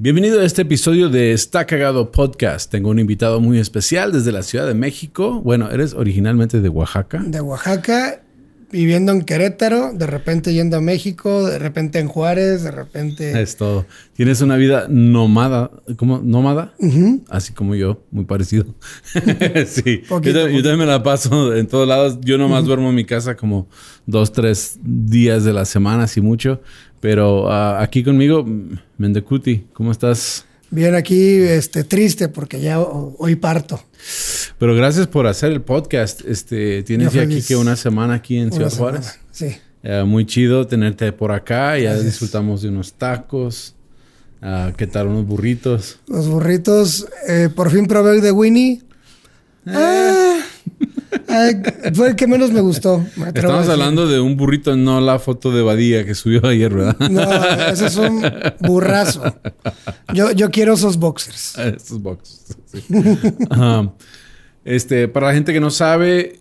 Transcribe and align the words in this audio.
Bienvenido 0.00 0.38
a 0.38 0.44
este 0.44 0.62
episodio 0.62 1.08
de 1.08 1.32
Está 1.32 1.66
Cagado 1.66 2.12
Podcast. 2.12 2.70
Tengo 2.70 2.88
un 2.90 3.00
invitado 3.00 3.40
muy 3.40 3.58
especial 3.58 4.12
desde 4.12 4.30
la 4.30 4.44
Ciudad 4.44 4.64
de 4.64 4.74
México. 4.74 5.42
Bueno, 5.42 5.72
eres 5.72 5.92
originalmente 5.92 6.60
de 6.60 6.68
Oaxaca. 6.68 7.20
De 7.26 7.40
Oaxaca, 7.40 8.22
viviendo 8.70 9.10
en 9.10 9.22
Querétaro, 9.22 9.92
de 9.92 10.06
repente 10.06 10.52
yendo 10.52 10.76
a 10.76 10.80
México, 10.80 11.44
de 11.48 11.58
repente 11.58 11.98
en 11.98 12.06
Juárez, 12.06 12.62
de 12.62 12.70
repente... 12.70 13.42
Es 13.42 13.56
todo. 13.56 13.86
Tienes 14.14 14.40
una 14.40 14.54
vida 14.54 14.86
nómada, 14.88 15.72
¿cómo? 15.96 16.20
¿Nómada? 16.22 16.74
Así 17.28 17.52
como 17.52 17.74
yo, 17.74 18.00
muy 18.12 18.24
parecido. 18.24 18.66
sí. 19.66 20.02
yo, 20.08 20.20
también 20.20 20.78
me 20.78 20.86
la 20.86 21.02
paso 21.02 21.56
en 21.56 21.66
todos 21.66 21.88
lados. 21.88 22.18
Yo 22.20 22.38
nomás 22.38 22.64
duermo 22.64 22.90
en 22.90 22.94
mi 22.94 23.04
casa 23.04 23.36
como 23.36 23.68
dos, 24.06 24.30
tres 24.30 24.78
días 24.80 25.42
de 25.42 25.52
la 25.52 25.64
semana, 25.64 26.04
así 26.04 26.20
mucho. 26.20 26.60
Pero 27.00 27.50
ah, 27.50 27.82
aquí 27.82 28.02
conmigo, 28.02 28.44
Mendecuti, 28.96 29.66
¿cómo 29.72 29.92
estás? 29.92 30.44
Bien, 30.70 30.94
aquí 30.94 31.36
este, 31.36 31.84
triste 31.84 32.28
porque 32.28 32.60
ya 32.60 32.80
hoy 32.80 33.36
parto. 33.36 33.82
Pero 34.58 34.74
gracias 34.74 35.06
por 35.06 35.26
hacer 35.26 35.52
el 35.52 35.62
podcast. 35.62 36.20
Este, 36.26 36.82
tienes 36.82 37.12
ya 37.12 37.22
aquí 37.22 37.42
que 37.42 37.56
una 37.56 37.76
semana 37.76 38.14
aquí 38.14 38.38
en 38.38 38.52
Ciudad 38.52 38.70
Juárez. 38.70 39.18
Sí. 39.30 39.56
Eh, 39.82 40.02
muy 40.04 40.26
chido 40.26 40.66
tenerte 40.66 41.10
por 41.12 41.32
acá. 41.32 41.78
Ya 41.78 41.96
disfrutamos 41.98 42.62
de 42.62 42.68
unos 42.68 42.92
tacos. 42.92 43.74
Uh, 44.42 44.72
¿Qué 44.76 44.86
tal 44.86 45.08
unos 45.08 45.26
burritos? 45.26 45.98
Los 46.06 46.28
burritos. 46.28 47.08
Eh, 47.28 47.48
por 47.54 47.70
fin 47.70 47.86
probé 47.86 48.16
el 48.16 48.20
de 48.20 48.30
Winnie. 48.30 48.82
Eh. 49.66 49.72
Ah, 49.74 50.40
fue 51.94 52.08
el 52.08 52.16
que 52.16 52.26
menos 52.26 52.50
me 52.50 52.60
gustó. 52.60 53.04
Estamos 53.34 53.68
hablando 53.68 54.06
de 54.06 54.20
un 54.20 54.36
burrito, 54.36 54.76
no 54.76 55.00
la 55.00 55.18
foto 55.18 55.52
de 55.52 55.62
Badía 55.62 56.04
que 56.04 56.14
subió 56.14 56.46
ayer, 56.46 56.72
¿verdad? 56.74 56.96
No, 57.10 57.22
ese 57.70 57.86
es 57.86 57.96
un 57.96 58.22
burrazo. 58.60 59.22
Yo, 60.14 60.32
yo 60.32 60.50
quiero 60.50 60.74
esos 60.74 60.96
boxers. 60.98 61.58
Esos 61.58 62.00
boxers. 62.00 62.56
este, 64.64 65.08
para 65.08 65.28
la 65.28 65.34
gente 65.34 65.52
que 65.52 65.60
no 65.60 65.70
sabe 65.70 66.40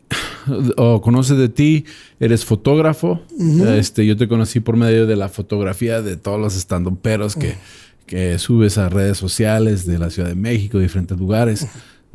o 0.78 1.02
conoce 1.02 1.36
de 1.36 1.50
ti, 1.50 1.86
eres 2.20 2.46
fotógrafo. 2.46 3.22
Este, 3.68 4.06
yo 4.06 4.16
te 4.16 4.28
conocí 4.28 4.60
por 4.60 4.78
medio 4.78 5.06
de 5.06 5.16
la 5.16 5.30
fotografía 5.30 6.02
de 6.02 6.16
todos 6.16 6.40
los 6.40 6.56
estandoperos 6.56 7.36
que, 7.36 7.56
que 8.06 8.40
subes 8.40 8.78
a 8.78 8.90
redes 8.90 9.18
sociales 9.18 9.86
de 9.86 10.00
la 10.00 10.10
Ciudad 10.10 10.30
de 10.30 10.36
México, 10.36 10.80
diferentes 10.80 11.18
lugares. 11.18 11.68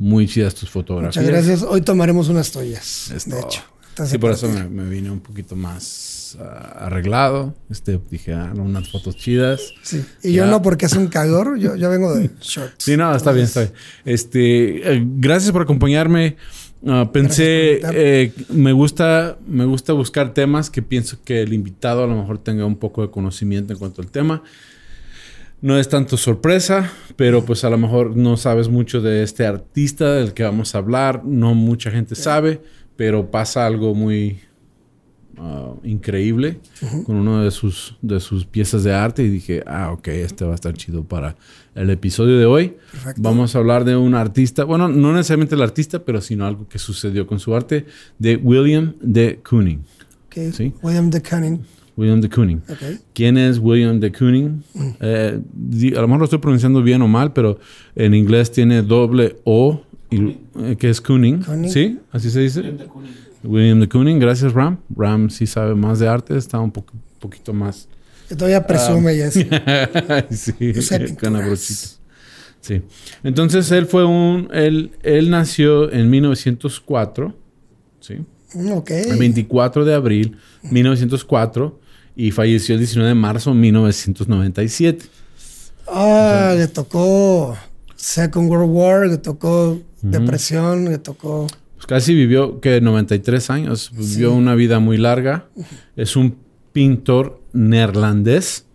Muy 0.02 0.26
chidas 0.26 0.52
tus 0.56 0.68
fotografías. 0.68 1.24
Muchas 1.24 1.46
gracias. 1.46 1.62
Hoy 1.62 1.80
tomaremos 1.80 2.28
unas 2.28 2.50
toallas. 2.50 3.12
de 3.24 3.38
hecho. 3.38 3.62
Sí, 4.04 4.18
por 4.18 4.32
eso 4.32 4.48
me, 4.48 4.88
vine 4.88 5.12
un 5.12 5.20
poquito 5.20 5.54
más 5.54 6.36
ah, 6.40 6.86
arreglado. 6.86 7.54
Este, 7.70 8.00
dije, 8.10 8.32
ah, 8.32 8.52
unas 8.52 8.90
fotos 8.90 9.14
chidas. 9.14 9.60
Sí. 9.84 10.04
Y 10.24 10.32
yo 10.32 10.46
no 10.46 10.60
porque 10.60 10.86
hace 10.86 10.98
un 10.98 11.06
calor. 11.08 11.56
Yo, 11.56 11.76
yo 11.76 11.88
vengo 11.88 12.12
de 12.16 12.30
shorts. 12.40 12.82
Sí, 12.84 12.96
no, 12.96 13.14
está 13.14 13.30
bien, 13.30 13.44
está 13.44 13.60
bien. 13.60 13.72
Este, 14.04 14.92
eh, 14.92 15.06
gracias 15.06 15.52
por 15.52 15.62
acompañarme. 15.62 16.36
Ah, 16.84 17.10
pensé, 17.12 17.80
eh, 17.94 18.32
me 18.48 18.72
gusta, 18.72 19.38
me 19.46 19.66
gusta 19.66 19.92
buscar 19.92 20.34
temas 20.34 20.68
que 20.68 20.82
pienso 20.82 21.18
que 21.24 21.42
el 21.42 21.52
invitado 21.52 22.02
a 22.02 22.08
lo 22.08 22.16
mejor 22.16 22.38
tenga 22.38 22.66
un 22.66 22.74
poco 22.74 23.02
de 23.02 23.12
conocimiento 23.12 23.72
en 23.72 23.78
cuanto 23.78 24.02
al 24.02 24.10
tema. 24.10 24.42
No 25.62 25.78
es 25.78 25.88
tanto 25.88 26.16
sorpresa, 26.16 26.90
pero 27.14 27.44
pues 27.44 27.62
a 27.62 27.70
lo 27.70 27.78
mejor 27.78 28.16
no 28.16 28.36
sabes 28.36 28.68
mucho 28.68 29.00
de 29.00 29.22
este 29.22 29.46
artista 29.46 30.12
del 30.14 30.34
que 30.34 30.42
vamos 30.42 30.74
a 30.74 30.78
hablar. 30.78 31.24
No 31.24 31.54
mucha 31.54 31.92
gente 31.92 32.16
sabe, 32.16 32.60
pero 32.96 33.30
pasa 33.30 33.64
algo 33.64 33.94
muy 33.94 34.40
uh, 35.38 35.78
increíble 35.84 36.58
con 37.06 37.14
una 37.14 37.44
de 37.44 37.52
sus, 37.52 37.96
de 38.02 38.18
sus 38.18 38.44
piezas 38.44 38.82
de 38.82 38.92
arte 38.92 39.22
y 39.22 39.28
dije, 39.28 39.62
ah, 39.64 39.92
ok, 39.92 40.08
este 40.08 40.44
va 40.44 40.50
a 40.50 40.54
estar 40.56 40.74
chido 40.74 41.04
para 41.04 41.36
el 41.76 41.90
episodio 41.90 42.38
de 42.38 42.46
hoy. 42.46 42.76
Vamos 43.18 43.54
a 43.54 43.58
hablar 43.58 43.84
de 43.84 43.94
un 43.94 44.16
artista, 44.16 44.64
bueno, 44.64 44.88
no 44.88 45.12
necesariamente 45.12 45.54
el 45.54 45.62
artista, 45.62 46.04
pero 46.04 46.20
sino 46.20 46.44
algo 46.44 46.66
que 46.68 46.80
sucedió 46.80 47.24
con 47.28 47.38
su 47.38 47.54
arte, 47.54 47.86
de 48.18 48.34
William 48.34 48.94
de 49.00 49.38
Kooning. 49.48 49.84
¿Sí? 50.52 50.72
William 50.82 51.08
de 51.08 51.22
Kooning. 51.22 51.60
William 51.96 52.20
de 52.20 52.28
Kooning. 52.28 52.62
¿Quién 53.12 53.36
es 53.36 53.58
William 53.58 54.00
de 54.00 54.10
Kooning? 54.10 54.62
Eh, 55.00 55.38
a 55.96 56.00
lo 56.00 56.08
mejor 56.08 56.18
lo 56.20 56.24
estoy 56.24 56.38
pronunciando 56.38 56.82
bien 56.82 57.02
o 57.02 57.08
mal, 57.08 57.32
pero 57.32 57.58
en 57.94 58.14
inglés 58.14 58.50
tiene 58.50 58.82
doble 58.82 59.36
O, 59.44 59.82
eh, 60.10 60.76
que 60.78 60.88
es 60.88 61.00
Kooning. 61.00 61.44
¿Sí? 61.68 61.98
¿Así 62.10 62.30
se 62.30 62.40
dice? 62.40 62.60
William 62.60 62.78
de 62.78 62.86
Kooning. 62.86 63.12
William 63.44 63.80
de 63.80 63.88
Kooning. 63.88 64.18
Gracias, 64.18 64.52
Ram. 64.52 64.78
Ram 64.96 65.28
sí 65.28 65.46
sabe 65.46 65.74
más 65.74 65.98
de 65.98 66.08
arte, 66.08 66.36
está 66.36 66.58
un 66.60 66.72
poquito 66.72 67.52
más... 67.52 67.88
todavía 68.28 68.66
presume 68.66 69.16
ya 69.16 69.30
sí, 70.30 70.52
con 71.20 71.32
la 71.34 71.40
brochita. 71.40 71.80
Sí. 72.60 72.80
Entonces 73.24 73.70
él 73.72 73.86
fue 73.86 74.04
un... 74.06 74.48
Él, 74.52 74.92
él 75.02 75.30
nació 75.30 75.92
en 75.92 76.08
1904. 76.08 77.34
¿Sí? 78.00 78.24
Ok. 78.70 78.90
El 78.90 79.18
24 79.18 79.84
de 79.84 79.94
abril 79.94 80.36
1904 80.70 81.81
y 82.16 82.30
falleció 82.30 82.74
el 82.74 82.80
19 82.80 83.08
de 83.08 83.14
marzo 83.14 83.50
de 83.50 83.56
1997. 83.56 85.06
Ah, 85.88 86.54
le 86.56 86.68
tocó 86.68 87.56
Second 87.96 88.50
World 88.50 88.70
War, 88.70 89.06
le 89.06 89.18
tocó 89.18 89.80
depresión, 90.00 90.86
le 90.86 90.98
tocó... 90.98 91.46
Pues 91.76 91.86
casi 91.86 92.14
vivió, 92.14 92.60
que 92.60 92.80
93 92.80 93.50
años, 93.50 93.92
vivió 93.94 94.32
una 94.32 94.54
vida 94.54 94.78
muy 94.78 94.98
larga. 94.98 95.46
Es 95.96 96.16
un 96.16 96.36
pintor 96.72 97.40
neerlandés, 97.52 98.66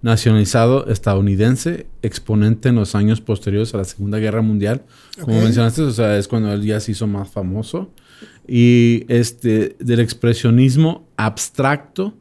nacionalizado 0.00 0.86
estadounidense, 0.88 1.86
exponente 2.02 2.70
en 2.70 2.76
los 2.76 2.94
años 2.94 3.20
posteriores 3.20 3.72
a 3.74 3.78
la 3.78 3.84
Segunda 3.84 4.18
Guerra 4.18 4.42
Mundial. 4.42 4.82
Como 5.20 5.40
mencionaste, 5.40 5.82
o 5.82 5.92
sea, 5.92 6.18
es 6.18 6.28
cuando 6.28 6.52
él 6.52 6.62
ya 6.64 6.80
se 6.80 6.92
hizo 6.92 7.06
más 7.06 7.30
famoso. 7.30 7.90
Y 8.46 9.04
este, 9.08 9.76
del 9.78 10.00
expresionismo 10.00 11.06
abstracto 11.24 12.14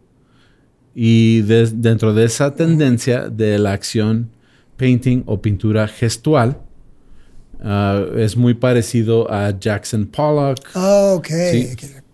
y 0.93 1.41
dentro 1.41 2.13
de 2.13 2.25
esa 2.25 2.53
tendencia 2.55 3.29
de 3.29 3.57
la 3.59 3.73
acción 3.73 4.29
painting 4.77 5.23
o 5.25 5.41
pintura 5.41 5.87
gestual, 5.87 6.57
ah, 7.63 8.03
es 8.17 8.35
muy 8.35 8.53
parecido 8.53 9.31
a 9.31 9.57
Jackson 9.57 10.05
Pollock, 10.05 10.59
oh, 10.75 11.21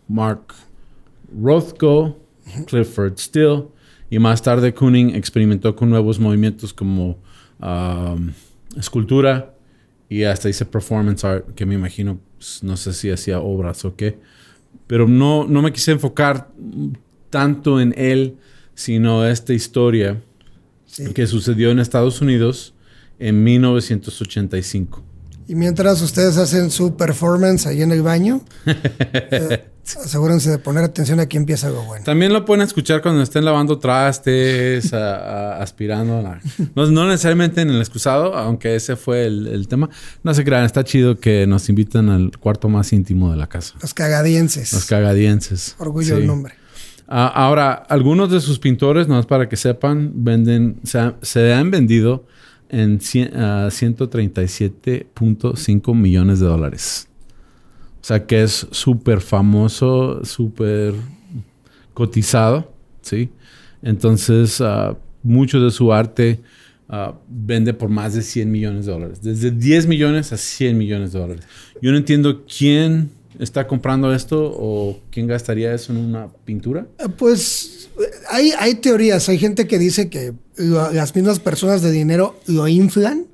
Mark 0.07 0.53
Rothko, 1.41 2.17
Clifford 2.67 3.17
Still, 3.17 3.65
y 4.09 4.19
más 4.19 4.41
tarde 4.41 4.73
Kooning 4.73 5.15
experimentó 5.15 5.75
con 5.75 5.89
nuevos 5.89 6.19
movimientos 6.19 6.73
como 6.73 7.17
um, 7.59 8.31
escultura 8.77 9.53
y 10.09 10.23
hasta 10.23 10.49
hice 10.49 10.65
performance 10.65 11.25
art, 11.25 11.53
que 11.53 11.65
me 11.65 11.75
imagino, 11.75 12.19
pues, 12.37 12.63
no 12.63 12.77
sé 12.77 12.93
si 12.93 13.09
hacía 13.11 13.39
obras 13.39 13.83
o 13.83 13.95
qué, 13.95 14.19
pero 14.85 15.07
no, 15.07 15.47
no 15.47 15.61
me 15.61 15.71
quise 15.73 15.91
enfocar 15.91 16.51
tanto 17.29 17.79
en 17.81 17.93
él, 17.97 18.37
sino 18.75 19.25
esta 19.25 19.53
historia 19.53 20.21
que 21.13 21.27
sucedió 21.27 21.71
en 21.71 21.79
Estados 21.79 22.21
Unidos 22.21 22.73
en 23.19 23.43
1985. 23.43 25.03
Y 25.47 25.55
mientras 25.55 26.01
ustedes 26.01 26.37
hacen 26.37 26.71
su 26.71 26.95
performance 26.95 27.67
ahí 27.67 27.81
en 27.81 27.91
el 27.91 28.01
baño, 28.01 28.41
eh, 28.65 29.65
asegúrense 29.95 30.49
de 30.49 30.57
poner 30.57 30.83
atención 30.83 31.19
aquí 31.19 31.37
empieza 31.37 31.67
algo 31.67 31.83
bueno. 31.83 32.03
También 32.03 32.33
lo 32.33 32.45
pueden 32.45 32.63
escuchar 32.63 33.01
cuando 33.01 33.21
estén 33.21 33.45
lavando 33.45 33.79
trastes, 33.79 34.93
aspirando. 34.93 36.37
No, 36.75 37.07
necesariamente 37.07 37.61
en 37.61 37.69
el 37.69 37.79
excusado, 37.79 38.35
aunque 38.35 38.75
ese 38.75 38.95
fue 38.95 39.25
el, 39.25 39.67
tema. 39.67 39.89
No 40.23 40.33
se 40.33 40.43
crean, 40.43 40.65
está 40.65 40.83
chido 40.83 41.19
que 41.19 41.47
nos 41.47 41.69
inviten 41.69 42.09
al 42.09 42.37
cuarto 42.37 42.69
más 42.69 42.91
íntimo 42.91 43.31
de 43.31 43.37
la 43.37 43.47
casa. 43.47 43.75
Los 43.81 43.93
cagadienses. 43.93 44.73
Los 44.73 44.85
cagadienses. 44.85 45.75
Orgullo 45.77 46.15
del 46.15 46.27
nombre. 46.27 46.55
Ah, 47.07 47.27
ahora, 47.27 47.73
algunos 47.73 48.31
de 48.31 48.41
sus 48.41 48.59
pintores, 48.59 49.07
más 49.07 49.25
para 49.25 49.47
que 49.47 49.55
sepan, 49.55 50.11
venden, 50.13 50.81
se, 50.83 51.53
han 51.53 51.71
vendido 51.71 52.25
en 52.69 52.99
137.5 52.99 55.95
millones 55.95 56.41
de 56.41 56.45
dólares. 56.45 57.07
Sea 58.07 58.25
que 58.25 58.41
es 58.41 58.65
súper 58.71 59.19
famoso, 59.19 60.23
súper 60.23 60.93
cotizado, 61.93 62.71
¿sí? 63.01 63.31
Entonces, 63.81 64.61
uh, 64.61 64.95
mucho 65.23 65.59
de 65.59 65.71
su 65.71 65.91
arte 65.91 66.39
ah, 66.87 67.15
vende 67.27 67.73
por 67.73 67.89
más 67.89 68.13
de 68.13 68.21
100 68.21 68.49
millones 68.49 68.85
de 68.85 68.93
dólares. 68.93 69.21
Desde 69.21 69.51
10 69.51 69.87
millones 69.87 70.31
a 70.31 70.37
100 70.37 70.77
millones 70.77 71.11
de 71.11 71.19
dólares. 71.19 71.43
Yo 71.81 71.91
no 71.91 71.97
entiendo 71.97 72.45
quién 72.45 73.09
está 73.39 73.67
comprando 73.67 74.13
esto 74.13 74.53
o 74.57 75.01
quién 75.11 75.27
gastaría 75.27 75.73
eso 75.73 75.91
en 75.91 75.99
una 75.99 76.29
pintura? 76.45 76.87
Eh, 76.99 77.09
Pues 77.09 77.89
eh, 77.99 78.03
hay, 78.29 78.53
hay 78.57 78.75
teorías. 78.75 79.27
Hay 79.27 79.37
gente 79.37 79.67
que 79.67 79.77
dice 79.77 80.09
que 80.09 80.33
las 80.55 81.13
mismas 81.13 81.41
personas 81.41 81.81
de 81.81 81.91
dinero 81.91 82.39
lo 82.47 82.69
inflan 82.69 83.26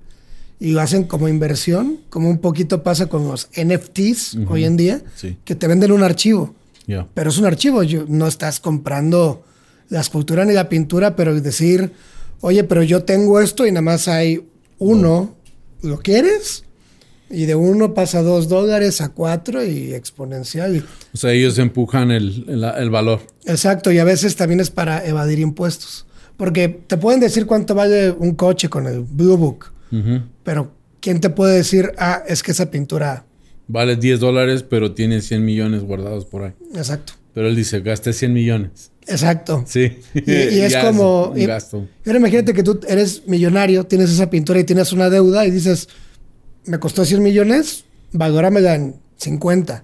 y 0.59 0.71
lo 0.71 0.81
hacen 0.81 1.03
como 1.03 1.27
inversión, 1.27 1.99
como 2.09 2.29
un 2.29 2.37
poquito 2.39 2.83
pasa 2.83 3.07
con 3.07 3.27
los 3.27 3.49
NFTs 3.55 4.37
hoy 4.49 4.63
en 4.65 4.77
día, 4.77 5.01
Sí. 5.15 5.37
que 5.45 5.55
te 5.55 5.67
venden 5.67 5.91
un 5.91 6.03
archivo. 6.03 6.55
Ya. 6.87 7.07
Pero 7.13 7.29
es 7.29 7.37
un 7.37 7.45
archivo, 7.45 7.83
yo- 7.83 8.05
no 8.07 8.27
estás 8.27 8.59
comprando 8.59 9.43
la 9.89 9.99
escultura 10.01 10.45
ni 10.45 10.53
la 10.53 10.69
pintura, 10.69 11.15
pero 11.15 11.39
decir, 11.39 11.91
oye, 12.41 12.63
pero 12.63 12.83
yo 12.83 13.03
tengo 13.03 13.39
esto 13.39 13.65
y 13.67 13.71
nada 13.71 13.81
más 13.81 14.07
hay 14.07 14.45
uno, 14.79 15.35
¿lo 15.81 15.99
quieres? 15.99 16.63
Y 17.29 17.45
de 17.45 17.55
uno 17.55 17.93
pasa 17.93 18.19
a 18.19 18.21
dos 18.21 18.47
dólares 18.47 19.01
a 19.01 19.09
cuatro 19.09 19.63
y 19.63 19.93
exponencial. 19.93 20.85
O 21.13 21.17
sea, 21.17 21.31
ellos 21.31 21.57
empujan 21.57 22.11
el, 22.11 22.45
el- 22.47 22.63
el 22.63 22.89
valor. 22.89 23.21
Exacto, 23.45 23.91
y 23.91 23.97
a 23.99 24.03
veces 24.03 24.35
también 24.35 24.59
es 24.59 24.69
para 24.69 25.05
evadir 25.05 25.39
impuestos. 25.39 26.05
Porque 26.37 26.67
te 26.69 26.97
pueden 26.97 27.19
decir 27.19 27.45
cuánto 27.45 27.75
vale 27.75 28.11
un 28.11 28.35
coche 28.35 28.69
con 28.69 28.87
el 28.87 29.01
Blue 29.01 29.37
Book, 29.37 29.65
Pero 30.43 30.71
¿quién 31.01 31.19
te 31.19 31.29
puede 31.29 31.55
decir, 31.57 31.91
ah, 31.97 32.23
es 32.27 32.41
que 32.43 32.51
esa 32.51 32.71
pintura... 32.71 33.25
Vale 33.67 33.95
10 33.95 34.19
dólares, 34.19 34.63
pero 34.63 34.93
tiene 34.93 35.21
100 35.21 35.43
millones 35.45 35.83
guardados 35.83 36.25
por 36.25 36.43
ahí. 36.43 36.53
Exacto, 36.75 37.13
Pero 37.33 37.47
él 37.47 37.55
dice, 37.55 37.79
gasté 37.81 38.11
100 38.13 38.33
millones. 38.33 38.91
exacto. 39.07 39.63
Sí. 39.67 39.99
Y, 40.13 40.31
y 40.31 40.59
es 40.61 40.75
como... 40.77 41.27
un 41.27 41.39
y- 41.39 41.45
gasto. 41.45 41.87
y 42.05 42.09
ahora 42.09 42.19
imagínate 42.19 42.53
que 42.53 42.63
tú 42.63 42.79
eres 42.87 43.23
millonario, 43.27 43.85
tienes 43.85 44.09
esa 44.11 44.29
pintura 44.29 44.59
y 44.59 44.63
tienes 44.65 44.91
una 44.91 45.09
deuda 45.09 45.45
y 45.45 45.51
dices, 45.51 45.87
me 46.65 46.79
costó 46.79 47.05
100 47.05 47.21
millones, 47.23 47.85
valóramela 48.11 48.75
en 48.75 48.95
50. 49.17 49.83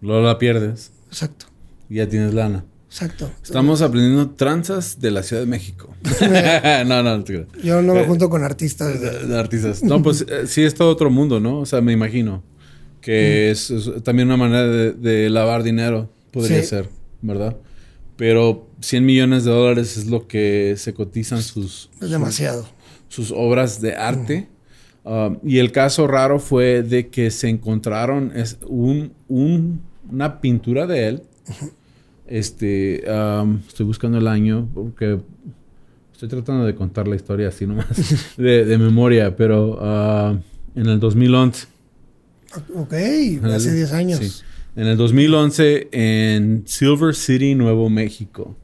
Luego 0.00 0.26
la 0.26 0.38
pierdes 0.38 0.90
Exacto, 1.08 1.46
y 1.90 1.96
ya 1.96 2.08
tienes 2.08 2.32
lana. 2.34 2.64
Exacto. 2.92 3.30
Estamos 3.42 3.80
aprendiendo 3.82 4.30
tranzas 4.30 5.00
de 5.00 5.10
la 5.10 5.22
Ciudad 5.22 5.42
de 5.42 5.46
México. 5.48 5.94
no, 6.86 7.02
no, 7.02 7.16
no 7.16 7.24
te. 7.24 7.46
Yo 7.64 7.80
no 7.82 7.94
me 7.94 8.04
junto 8.04 8.28
con 8.30 8.44
artistas. 8.44 9.00
de- 9.00 9.10
De- 9.10 9.26
de 9.26 9.38
artistas. 9.38 9.82
No, 9.82 10.02
pues 10.02 10.24
eh, 10.28 10.46
sí 10.46 10.62
es 10.62 10.74
todo 10.74 10.90
otro 10.90 11.10
mundo, 11.10 11.40
¿no? 11.40 11.58
O 11.60 11.66
sea, 11.66 11.80
me 11.80 11.92
imagino 11.92 12.42
que 13.00 13.50
es, 13.50 13.70
es 13.70 13.90
también 14.04 14.28
una 14.28 14.36
manera 14.36 14.66
de, 14.66 14.92
de 14.92 15.28
lavar 15.30 15.62
dinero, 15.62 16.08
podría 16.30 16.60
Sí. 16.60 16.66
ser, 16.68 16.88
¿verdad? 17.20 17.56
Pero 18.16 18.68
100 18.80 19.04
millones 19.04 19.44
de 19.44 19.50
dólares 19.50 19.96
es 19.96 20.06
lo 20.06 20.28
que 20.28 20.74
se 20.76 20.94
cotizan 20.94 21.42
sus, 21.42 21.90
Es 22.00 22.10
demasiado. 22.10 22.68
sus 23.08 23.32
obras 23.34 23.80
de 23.80 23.94
arte. 23.96 24.48
Um, 25.04 25.38
y 25.44 25.58
el 25.58 25.72
caso 25.72 26.06
raro 26.06 26.38
fue 26.38 26.82
de 26.84 27.08
que 27.08 27.32
se 27.32 27.48
encontraron 27.48 28.30
es 28.36 28.58
un, 28.68 29.12
un- 29.28 29.82
una 30.08 30.40
pintura 30.40 30.86
de 30.86 31.08
él. 31.08 31.22
Este, 32.32 33.04
um, 33.06 33.58
estoy 33.68 33.84
buscando 33.84 34.16
el 34.16 34.26
año 34.26 34.66
porque 34.72 35.20
estoy 36.14 36.30
tratando 36.30 36.64
de 36.64 36.74
contar 36.74 37.06
la 37.06 37.14
historia 37.14 37.48
así 37.48 37.66
nomás 37.66 37.88
de, 38.38 38.64
de 38.64 38.78
memoria, 38.78 39.36
pero 39.36 39.72
uh, 39.74 40.40
en 40.74 40.86
el 40.86 40.98
2011. 40.98 41.66
Ok, 42.74 42.94
hace 43.44 43.74
10 43.74 43.92
años. 43.92 44.18
Sí. 44.20 44.42
En 44.76 44.86
el 44.86 44.96
2011 44.96 45.88
en 45.92 46.62
Silver 46.64 47.14
City, 47.14 47.54
Nuevo 47.54 47.90
México, 47.90 48.56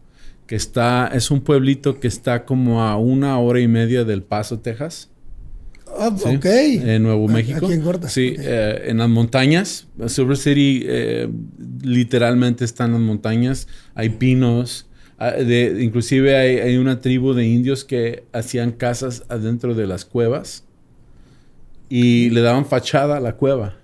que 0.47 0.57
está, 0.57 1.09
es 1.09 1.31
un 1.31 1.43
pueblito 1.43 2.01
que 2.01 2.09
está 2.09 2.47
como 2.47 2.83
a 2.83 2.97
una 2.97 3.39
hora 3.39 3.61
y 3.61 3.69
media 3.69 4.03
del 4.05 4.23
Paso, 4.23 4.61
Texas. 4.61 5.11
Ah, 5.97 6.15
¿sí? 6.17 6.37
ok. 6.37 6.45
En 6.45 7.03
Nuevo 7.03 7.29
A- 7.29 7.33
México. 7.33 7.67
aquí 7.67 7.75
en 7.75 7.83
Gorda. 7.83 8.09
Sí, 8.09 8.35
eh, 8.39 8.85
en 8.87 8.99
las 8.99 9.09
montañas. 9.09 9.87
Silver 10.07 10.37
City 10.37 10.83
eh, 10.87 11.29
literalmente 11.83 12.65
está 12.65 12.85
en 12.85 12.93
las 12.93 13.01
montañas. 13.01 13.67
Hay 13.95 14.11
pinos. 14.11 14.87
ah, 15.19 15.33
de- 15.33 15.83
inclusive 15.83 16.37
hay, 16.37 16.59
hay 16.59 16.77
una 16.77 17.01
tribu 17.01 17.33
de 17.35 17.45
indios 17.47 17.85
que 17.85 18.25
hacían 18.33 18.71
casas 18.73 19.25
adentro 19.29 19.75
de 19.75 19.87
las 19.87 20.05
cuevas 20.05 20.65
y 21.89 22.31
le 22.31 22.41
daban 22.43 22.67
fachada 22.67 23.17
a 23.17 23.21
la 23.21 23.35
cueva. 23.37 23.77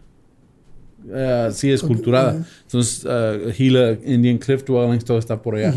Ah, 1.12 1.51
sí, 1.53 1.71
esculturada. 1.71 2.47
Entonces, 2.62 3.05
ah, 3.06 3.35
Gila, 3.53 3.99
Indian 4.06 4.39
Cliff 4.39 4.65
Dwellings, 4.65 5.05
todo 5.05 5.19
está 5.19 5.43
por 5.43 5.56
allá. 5.56 5.75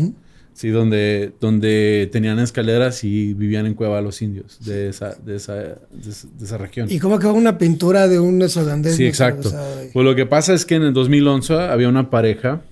Sí, 0.58 0.70
donde, 0.70 1.32
donde 1.40 2.08
tenían 2.10 2.40
escaleras 2.40 3.04
y 3.04 3.32
vivían 3.32 3.64
en 3.66 3.74
cueva 3.74 4.00
los 4.00 4.20
indios 4.22 4.58
de 4.64 4.88
esa, 4.88 5.14
de 5.14 5.36
esa, 5.36 5.54
de 5.54 5.76
esa, 6.10 6.26
de 6.36 6.44
esa 6.44 6.58
región. 6.58 6.90
¿Y 6.90 6.98
cómo 6.98 7.14
acabó 7.14 7.38
una 7.38 7.58
pintura 7.58 8.08
de 8.08 8.18
un 8.18 8.42
holandés? 8.42 8.96
Sí, 8.96 9.06
exacto. 9.06 9.52
Pues 9.92 10.04
lo 10.04 10.16
que 10.16 10.26
pasa 10.26 10.54
es 10.54 10.66
que 10.66 10.74
en 10.74 10.82
el 10.82 10.92
2011 10.92 11.54
había 11.54 11.88
una 11.88 12.10
pareja. 12.10 12.62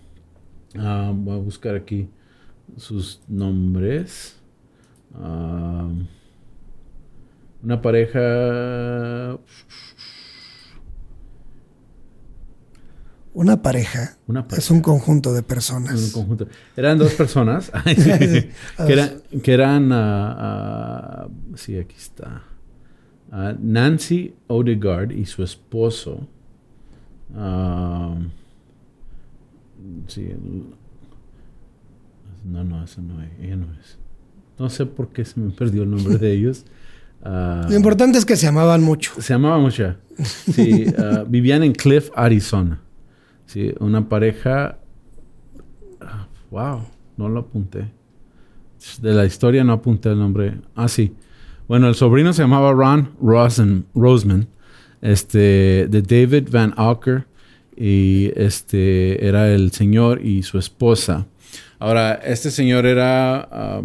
ah, 0.76 1.12
voy 1.14 1.36
a 1.36 1.38
buscar 1.38 1.76
aquí 1.76 2.08
sus 2.76 3.20
nombres. 3.28 4.34
Ah, 5.14 5.88
una 7.62 7.80
pareja. 7.80 9.38
Una 13.36 13.60
pareja 13.60 14.16
Una 14.26 14.42
pareja. 14.44 14.62
es 14.62 14.70
un 14.70 14.80
conjunto 14.80 15.34
de 15.34 15.40
un 15.40 15.44
personas. 15.44 16.10
conjunto. 16.10 16.48
Eran 16.74 16.96
dos 16.96 17.12
personas. 17.12 17.70
Que, 17.84 18.92
eran, 18.94 19.10
que 19.42 19.52
eran, 19.52 19.92
ah, 19.92 20.36
ah, 20.38 21.28
sí, 21.54 21.76
aquí 21.78 21.96
está. 21.98 22.44
Ah, 23.30 23.54
Nancy 23.60 24.34
Odegaard 24.46 25.12
y 25.12 25.26
su 25.26 25.42
esposo. 25.42 26.26
Ah, 27.36 28.14
sí, 30.06 30.30
no, 32.42 32.64
no, 32.64 32.84
eso 32.84 33.02
no 33.02 33.22
es. 33.22 33.28
Ella 33.38 33.56
no 33.56 33.66
es. 33.74 33.98
No 34.58 34.70
sé 34.70 34.86
por 34.86 35.08
qué 35.08 35.26
se 35.26 35.38
me 35.38 35.50
perdió 35.50 35.82
el 35.82 35.90
nombre 35.90 36.16
de 36.16 36.32
ellos. 36.32 36.64
Lo 37.22 37.74
importante 37.74 38.16
es 38.16 38.24
que 38.24 38.36
se 38.36 38.46
amaban 38.46 38.82
mucho. 38.82 39.12
se. 39.20 39.98
Sí, 40.24 40.86
ah, 40.98 41.24
vivían 41.28 41.62
en 41.64 41.72
Cliff, 41.74 42.08
Arizona. 42.14 42.80
Sí, 43.46 43.72
una 43.80 44.08
pareja. 44.08 44.78
ah, 46.00 46.26
wow, 46.50 46.82
no 47.16 47.28
lo 47.28 47.40
apunté. 47.40 47.90
De 49.00 49.14
la 49.14 49.24
historia 49.24 49.64
no 49.64 49.72
apunté 49.72 50.10
el 50.10 50.18
nombre. 50.18 50.58
Ah, 50.74 50.88
sí. 50.88 51.14
Bueno, 51.68 51.88
el 51.88 51.94
sobrino 51.94 52.32
se 52.32 52.42
llamaba 52.42 52.72
Ron 52.72 53.10
Rosen, 53.20 53.86
Roseman, 53.94 54.46
este, 55.00 55.88
de 55.88 56.02
David 56.02 56.48
Van 56.50 56.74
Auker, 56.76 57.26
y 57.76 58.30
este 58.36 59.26
era 59.26 59.52
el 59.52 59.72
señor 59.72 60.24
y 60.24 60.42
su 60.42 60.58
esposa. 60.58 61.26
Ahora, 61.78 62.14
este 62.14 62.50
señor 62.50 62.86
era. 62.86 63.82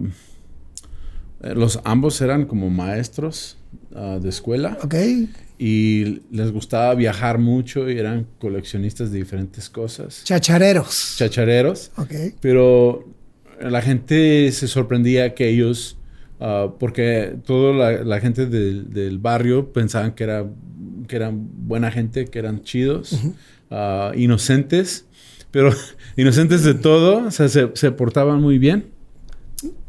eh, 1.42 1.54
los 1.56 1.80
ambos 1.84 2.22
eran 2.22 2.46
como 2.46 2.70
maestros 2.70 3.58
ah, 3.96 4.20
de 4.22 4.30
escuela 4.30 4.78
¿Ok? 4.84 4.96
Y 5.64 6.24
les 6.32 6.52
gustaba 6.52 6.96
viajar 6.96 7.38
mucho 7.38 7.88
y 7.88 8.00
eran 8.00 8.26
coleccionistas 8.40 9.12
de 9.12 9.20
diferentes 9.20 9.70
cosas. 9.70 10.24
Chachareros. 10.24 11.14
Chachareros. 11.20 11.92
Ok. 11.98 12.34
Pero 12.42 13.08
la 13.60 13.80
gente 13.84 14.52
se 14.54 14.68
sorprendía 14.68 15.36
que 15.36 15.50
ellos, 15.50 16.00
ah, 16.40 16.74
porque 16.80 17.36
toda 17.46 17.76
la, 17.76 18.04
la 18.04 18.20
gente 18.20 18.48
del, 18.48 18.92
del 18.92 19.20
barrio 19.20 19.72
pensaban 19.72 20.14
que, 20.14 20.24
era, 20.24 20.50
que 21.08 21.16
eran 21.16 21.48
buena 21.68 21.92
gente, 21.92 22.26
que 22.26 22.40
eran 22.40 22.64
chidos, 22.64 23.20
ah, 23.70 24.14
inocentes, 24.16 25.06
pero 25.52 25.72
inocentes 26.18 26.64
de 26.64 26.74
todo, 26.74 27.28
o 27.28 27.30
sea, 27.30 27.48
se, 27.50 27.70
se 27.76 27.92
portaban 27.92 28.42
muy 28.42 28.58
bien. 28.58 28.88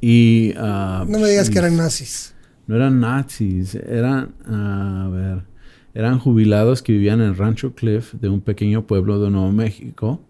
Y, 0.02 0.52
ah, 0.58 1.06
No 1.08 1.18
me 1.18 1.30
digas 1.30 1.48
que 1.48 1.56
eran 1.58 1.78
nazis. 1.78 2.34
no 2.66 2.76
eran 2.76 3.00
nazis, 3.00 3.74
eran, 3.74 4.34
a 4.46 5.08
ver, 5.10 5.51
eran 5.94 6.18
jubilados 6.18 6.82
que 6.82 6.92
vivían 6.92 7.20
en 7.20 7.36
Rancho 7.36 7.74
Cliff 7.74 8.14
de 8.14 8.28
un 8.28 8.40
pequeño 8.40 8.86
pueblo 8.86 9.20
de 9.20 9.30
Nuevo 9.30 9.52
México, 9.52 10.20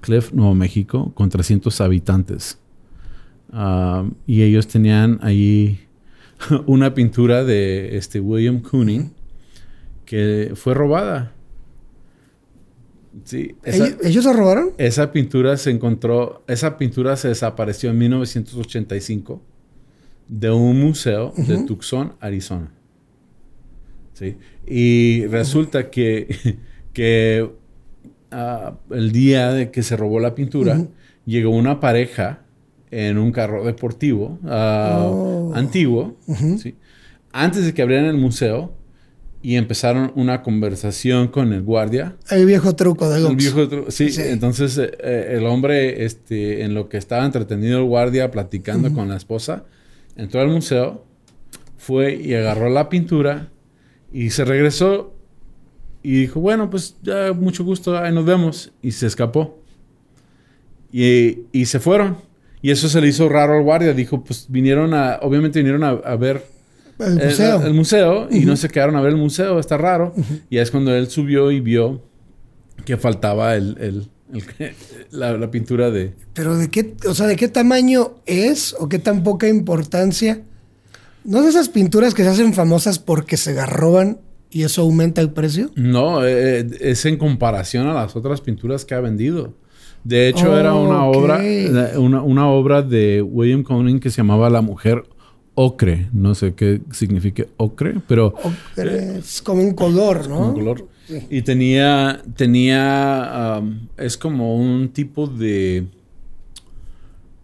Cliff, 0.00 0.32
Nuevo 0.32 0.54
México, 0.54 1.12
con 1.14 1.28
300 1.28 1.80
habitantes. 1.80 2.58
Ah, 3.52 4.04
y 4.26 4.42
ellos 4.42 4.66
tenían 4.68 5.18
ahí 5.22 5.80
una 6.66 6.94
pintura 6.94 7.44
de 7.44 7.96
este 7.96 8.20
William 8.20 8.60
Cooning 8.60 9.12
que 10.06 10.52
fue 10.54 10.74
robada. 10.74 11.32
Sí, 13.24 13.54
esa- 13.64 13.86
¿Ellos, 13.88 13.98
ellos 14.04 14.24
se 14.24 14.32
robaron? 14.32 14.70
esa 14.78 15.12
pintura 15.12 15.56
se 15.56 15.70
encontró, 15.70 16.42
esa 16.46 16.78
pintura 16.78 17.16
se 17.16 17.28
desapareció 17.28 17.90
en 17.90 17.98
1985 17.98 19.42
de 20.28 20.50
un 20.50 20.80
museo 20.80 21.32
de 21.36 21.64
Tucson, 21.64 22.14
Arizona. 22.20 22.72
¿Sí? 24.20 24.36
Y 24.66 25.26
resulta 25.28 25.90
que, 25.90 26.58
que 26.92 27.50
ah, 28.30 28.74
el 28.90 29.12
día 29.12 29.50
de 29.52 29.70
que 29.70 29.82
se 29.82 29.96
robó 29.96 30.20
la 30.20 30.34
pintura, 30.34 30.86
llegó 31.24 31.50
una 31.50 31.80
pareja 31.80 32.42
en 32.90 33.16
un 33.18 33.32
carro 33.32 33.64
deportivo 33.64 34.38
ah, 34.46 35.06
Oh. 35.10 35.52
antiguo, 35.54 36.16
¿sí? 36.58 36.74
antes 37.32 37.64
de 37.64 37.72
que 37.72 37.80
abrieran 37.82 38.06
el 38.06 38.18
museo, 38.18 38.74
y 39.42 39.56
empezaron 39.56 40.12
una 40.16 40.42
conversación 40.42 41.28
con 41.28 41.54
el 41.54 41.62
guardia. 41.62 42.16
El 42.30 42.44
viejo 42.44 42.76
truco 42.76 43.08
de 43.08 43.26
El 43.26 43.36
viejo 43.36 43.66
truco, 43.68 43.90
sí, 43.90 44.10
Entonces 44.18 44.76
eh, 44.76 44.90
eh, 45.02 45.36
el 45.38 45.46
hombre, 45.46 46.04
este, 46.04 46.62
en 46.62 46.74
lo 46.74 46.90
que 46.90 46.98
estaba 46.98 47.24
entretenido 47.24 47.78
el 47.78 47.84
guardia 47.84 48.30
platicando 48.30 48.92
con 48.92 49.08
la 49.08 49.16
esposa, 49.16 49.64
entró 50.16 50.42
al 50.42 50.48
museo, 50.48 51.06
fue 51.78 52.16
y 52.16 52.34
agarró 52.34 52.68
la 52.68 52.90
pintura 52.90 53.48
y 54.12 54.30
se 54.30 54.44
regresó 54.44 55.14
y 56.02 56.22
dijo, 56.22 56.40
bueno, 56.40 56.70
pues 56.70 56.96
ya 57.02 57.32
mucho 57.32 57.64
gusto, 57.64 57.96
ahí 57.96 58.12
nos 58.12 58.24
vemos. 58.24 58.72
Y 58.82 58.92
se 58.92 59.06
escapó. 59.06 59.58
Y, 60.92 61.40
y 61.52 61.66
se 61.66 61.78
fueron. 61.78 62.16
Y 62.62 62.70
eso 62.70 62.88
se 62.88 63.00
le 63.00 63.08
hizo 63.08 63.28
raro 63.28 63.56
al 63.56 63.62
guardia. 63.62 63.92
Dijo, 63.92 64.24
pues 64.24 64.46
vinieron 64.48 64.94
a, 64.94 65.18
obviamente 65.22 65.60
vinieron 65.60 65.84
a 65.84 66.16
ver 66.16 66.42
el 67.00 67.14
museo. 67.14 67.62
El, 67.66 67.74
museo 67.74 68.28
y 68.30 68.40
no 68.40 68.56
se 68.56 68.68
quedaron 68.68 68.96
a 68.96 69.00
ver 69.00 69.12
el 69.12 69.18
museo, 69.18 69.58
está 69.58 69.76
raro. 69.76 70.14
Y 70.48 70.58
es 70.58 70.70
cuando 70.70 70.94
él 70.94 71.08
subió 71.08 71.50
y 71.50 71.60
vio 71.60 72.02
que 72.84 72.96
faltaba 72.96 73.56
el, 73.56 74.08
la, 75.10 75.50
pintura 75.50 75.90
de... 75.90 76.14
Pero 76.34 76.56
de 76.56 76.68
qué, 76.68 76.96
o 77.06 77.14
sea, 77.14 77.26
¿de 77.26 77.36
qué 77.36 77.48
tamaño 77.48 78.16
es 78.26 78.74
o 78.78 78.88
qué 78.88 78.98
tan 78.98 79.22
poca 79.22 79.48
importancia? 79.48 80.42
¿No 81.24 81.40
es 81.40 81.46
esas 81.46 81.68
pinturas 81.68 82.14
que 82.14 82.22
se 82.22 82.30
hacen 82.30 82.54
famosas 82.54 82.98
porque 82.98 83.36
se 83.36 83.52
garroban 83.52 84.18
y 84.50 84.62
eso 84.62 84.82
aumenta 84.82 85.20
el 85.20 85.30
precio? 85.30 85.70
No, 85.76 86.26
eh, 86.26 86.66
es 86.80 87.04
en 87.04 87.16
comparación 87.16 87.86
a 87.86 87.94
las 87.94 88.16
otras 88.16 88.40
pinturas 88.40 88.84
que 88.84 88.94
ha 88.94 89.00
vendido. 89.00 89.54
De 90.02 90.28
hecho, 90.28 90.58
era 90.58 90.74
una 90.74 91.04
obra, 91.04 91.40
una, 91.98 92.22
una, 92.22 92.48
obra 92.48 92.80
de 92.80 93.20
William 93.20 93.62
Conning 93.62 94.00
que 94.00 94.08
se 94.08 94.18
llamaba 94.18 94.48
La 94.48 94.62
Mujer 94.62 95.04
ocre. 95.54 96.08
No 96.12 96.34
sé 96.34 96.54
qué 96.54 96.80
significa 96.90 97.44
ocre, 97.58 97.96
pero... 98.08 98.34
es 98.76 99.42
como 99.42 99.62
un 99.62 99.74
color, 99.74 100.28
¿no? 100.28 100.48
un 100.48 100.54
color. 100.54 100.88
Y 101.28 101.42
tenía, 101.42 102.22
tenía, 102.36 103.58
um, 103.60 103.88
es 103.96 104.16
como 104.16 104.56
un 104.56 104.90
tipo 104.90 105.26
de, 105.26 105.86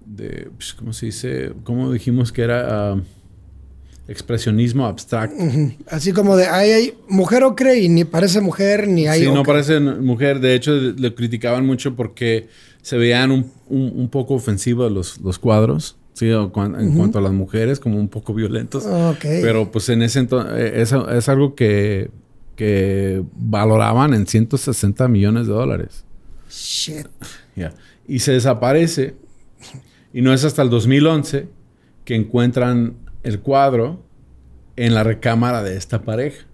de, 0.04 0.48
pues, 0.56 0.72
¿cómo 0.72 0.92
se 0.92 1.06
dice? 1.06 1.52
¿Cómo 1.64 1.90
dijimos 1.90 2.32
que 2.32 2.42
era? 2.42 2.96
Expresionismo 4.08 4.86
abstracto. 4.86 5.36
Así 5.88 6.12
como 6.12 6.36
de, 6.36 6.46
ay, 6.46 6.70
hay 6.70 6.94
mujer 7.08 7.42
ocre 7.44 7.80
y 7.80 7.88
ni 7.88 8.04
parece 8.04 8.40
mujer 8.40 8.88
ni 8.88 9.06
hay... 9.06 9.24
Sí, 9.24 9.30
no 9.30 9.42
parece 9.42 9.80
mujer. 9.80 10.40
De 10.40 10.54
hecho, 10.54 10.72
le 10.72 11.14
criticaban 11.14 11.66
mucho 11.66 11.96
porque 11.96 12.48
se 12.82 12.96
veían 12.96 13.32
un, 13.32 13.50
un, 13.68 14.08
poco 14.08 14.34
ofensivos 14.34 14.92
los, 14.92 15.20
los 15.20 15.38
cuadros. 15.38 15.96
Sí, 16.12 16.30
en 16.30 16.48
cuanto 16.48 17.18
a 17.18 17.20
las 17.20 17.32
mujeres, 17.32 17.78
como 17.78 17.98
un 17.98 18.08
poco 18.08 18.32
violentos. 18.32 18.86
Pero 19.20 19.70
pues 19.70 19.88
en 19.90 20.00
ese 20.02 20.20
entonces, 20.20 20.52
eh, 20.56 20.80
es, 20.80 21.28
algo 21.28 21.54
que, 21.54 22.10
que 22.54 23.22
valoraban 23.34 24.14
en 24.14 24.26
160 24.26 25.08
millones 25.08 25.46
de 25.46 25.52
dólares. 25.52 26.04
Shit. 26.48 27.06
Y 28.08 28.20
se 28.20 28.32
desaparece. 28.32 29.14
Y 30.14 30.22
no 30.22 30.32
es 30.32 30.44
hasta 30.44 30.62
el 30.62 30.70
2011 30.70 31.48
que 32.06 32.14
encuentran 32.14 32.94
el 33.26 33.40
cuadro 33.40 34.00
en 34.76 34.94
la 34.94 35.02
recámara 35.02 35.62
de 35.64 35.76
esta 35.76 36.02
pareja. 36.02 36.46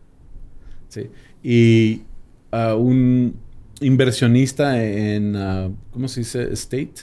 ¿sí? 0.89 1.11
Y 1.43 2.03
uh, 2.51 2.75
un 2.75 3.37
inversionista 3.81 4.83
en, 4.83 5.37
uh, 5.37 5.77
¿cómo 5.91 6.09
se 6.09 6.21
dice? 6.21 6.49
State. 6.53 6.95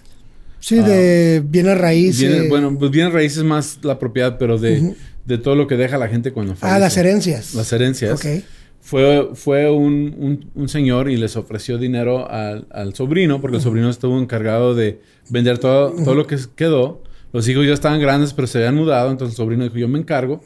Sí, 0.60 0.76
de 0.78 1.38
ah, 1.40 1.46
bienes 1.48 1.78
raíces. 1.78 2.50
bueno, 2.50 2.76
pues 2.78 2.92
bienes 2.92 3.14
raíces 3.14 3.44
más 3.44 3.80
la 3.84 4.00
propiedad, 4.00 4.38
pero 4.40 4.58
de, 4.58 4.96
de, 5.26 5.38
todo 5.38 5.56
lo 5.56 5.68
que 5.68 5.78
deja 5.78 5.98
la 5.98 6.08
gente 6.08 6.34
cuando 6.34 6.56
fallece. 6.56 6.76
Ah, 6.76 6.80
las 6.80 6.98
herencias. 6.98 7.54
Las 7.54 7.72
herencias. 7.72 8.14
Ok. 8.14 8.44
Fue, 8.82 9.30
fue 9.36 9.70
un, 9.70 10.50
un, 10.56 10.68
señor 10.68 11.12
y 11.12 11.18
les 11.18 11.36
ofreció 11.36 11.78
dinero 11.78 12.30
al, 12.30 12.66
al 12.72 12.96
sobrino, 12.96 13.40
porque 13.40 13.58
el 13.58 13.64
sobrino 13.64 13.90
estuvo 13.90 14.20
encargado 14.20 14.74
de 14.74 15.00
vender 15.30 15.60
todo, 15.60 15.92
todo 16.04 16.16
lo 16.16 16.26
que 16.26 16.38
quedó. 16.56 17.04
Los 17.32 17.48
hijos 17.48 17.66
ya 17.66 17.74
estaban 17.74 18.00
grandes, 18.00 18.34
pero 18.34 18.48
se 18.48 18.58
habían 18.58 18.76
mudado, 18.76 19.12
entonces 19.12 19.34
el 19.34 19.38
sobrino 19.38 19.64
dijo, 19.64 19.78
yo 19.78 19.88
me 19.88 20.00
encargo. 20.00 20.42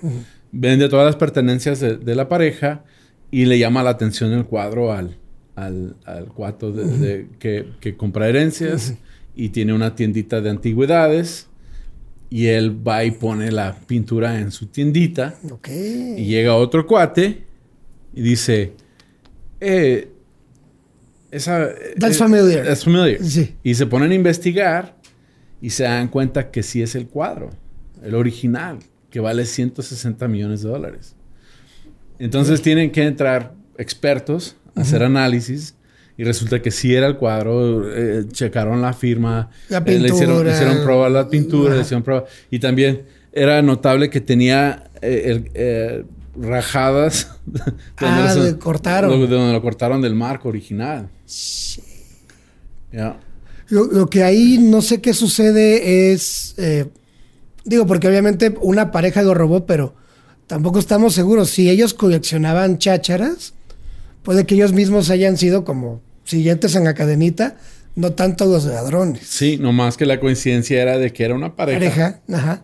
Vende 0.52 0.90
todas 0.90 1.06
las 1.06 1.16
pertenencias 1.16 1.80
de, 1.80 1.98
de, 1.98 2.16
la 2.16 2.28
pareja 2.28 2.84
y 3.32 3.46
le 3.46 3.58
llama 3.58 3.82
la 3.82 3.92
atención 3.92 4.32
el 4.34 4.46
cuadro 4.46 4.92
al, 4.92 5.18
al, 5.56 5.96
al 6.06 6.26
cuato 6.28 6.72
de, 6.72 7.28
que, 7.40 7.66
que, 7.80 7.96
compra 7.96 8.28
herencias 8.28 8.96
y 9.36 9.50
tiene 9.50 9.74
una 9.74 9.96
tiendita 9.96 10.42
de 10.42 10.50
antigüedades. 10.50 11.48
Y 12.30 12.48
él 12.48 12.76
va 12.86 13.04
y 13.04 13.12
pone 13.12 13.52
la 13.52 13.76
pintura 13.86 14.40
en 14.40 14.52
su 14.52 14.66
tiendita. 14.66 15.36
Y 16.18 16.26
llega 16.26 16.56
otro 16.56 16.88
cuate 16.88 17.44
y 18.14 18.22
dice, 18.22 18.74
eh, 19.60 20.10
esa... 21.30 21.70
That's 21.98 22.16
eh, 22.16 22.20
familiar. 22.20 22.66
That's 22.66 22.84
familiar. 22.84 23.20
Y 23.64 23.76
se 23.76 23.86
ponen 23.86 24.12
a 24.12 24.16
investigar 24.16 24.98
y 25.64 25.70
se 25.70 25.84
dan 25.84 26.10
cuenta 26.10 26.52
que 26.52 26.62
sí 26.62 26.82
es 26.82 26.94
el 26.94 27.08
cuadro, 27.08 27.50
el 28.04 28.16
original, 28.16 28.80
que 29.10 29.22
vale 29.22 29.46
160 29.46 30.28
millones 30.28 30.62
de 30.62 30.68
dólares. 30.68 31.16
Entonces 32.20 32.62
tienen 32.62 32.92
que 32.92 33.04
entrar 33.04 33.54
expertos 33.78 34.58
a 34.76 34.82
hacer 34.82 35.04
análisis 35.04 35.76
y 36.18 36.26
resulta 36.26 36.62
que 36.62 36.70
sí 36.70 36.94
era 36.94 37.08
el 37.08 37.16
cuadro, 37.16 37.90
eh, 37.96 38.26
checaron 38.30 38.82
la 38.82 38.92
firma, 38.92 39.52
la 39.70 39.82
pintura. 39.82 40.06
Eh, 40.06 40.10
le, 40.10 40.14
hicieron, 40.14 40.50
hicieron 40.50 40.84
prueba 40.84 41.10
la 41.10 41.30
pintura, 41.30 41.76
le 41.76 41.82
hicieron 41.82 42.04
prueba. 42.04 42.26
Y 42.52 42.60
también 42.60 43.04
era 43.32 43.62
notable 43.62 44.10
que 44.10 44.20
tenía 44.20 44.92
eh, 45.02 46.04
rajadas. 46.36 47.32
ah, 48.00 48.34
donde 48.36 48.60
cortaron. 48.60 49.18
de 49.18 49.28
donde 49.28 49.54
lo 49.54 49.62
cortaron 49.62 50.02
del 50.02 50.14
marco 50.14 50.50
original. 50.50 51.08
Sí. 51.26 51.82
Lo, 53.70 53.86
lo, 53.86 54.08
que 54.08 54.24
ahí 54.24 54.58
no 54.60 54.82
sé 54.82 55.02
qué 55.02 55.14
sucede 55.14 56.12
es. 56.12 56.56
digo, 57.66 57.88
porque 57.88 58.08
obviamente 58.08 58.56
una 58.62 58.92
pareja 58.92 59.22
lo 59.22 59.34
robó, 59.34 59.66
pero 59.66 59.96
tampoco 60.48 60.80
estamos 60.80 61.14
seguros. 61.14 61.50
Si 61.50 61.70
ellos 61.70 61.94
coleccionaban 61.94 62.78
chácharas 62.78 63.54
puede 64.24 64.46
que 64.46 64.56
ellos 64.56 64.74
mismos 64.74 65.10
hayan 65.10 65.38
sido 65.38 65.64
como 65.64 66.02
siguientes 66.24 66.76
en 66.76 66.86
la 66.86 66.94
cadenita, 66.94 67.58
no 67.96 68.14
tanto 68.14 68.46
los 68.46 68.66
ladrones. 68.66 69.22
Sí, 69.28 69.58
nomás 69.58 69.98
que 69.98 70.06
la 70.06 70.20
coincidencia 70.20 70.82
era 70.82 70.98
de 70.98 71.14
que 71.14 71.26
era 71.26 71.36
una 71.36 71.56
pareja. 71.56 71.80
Pareja, 71.80 72.22
ajá. 72.32 72.64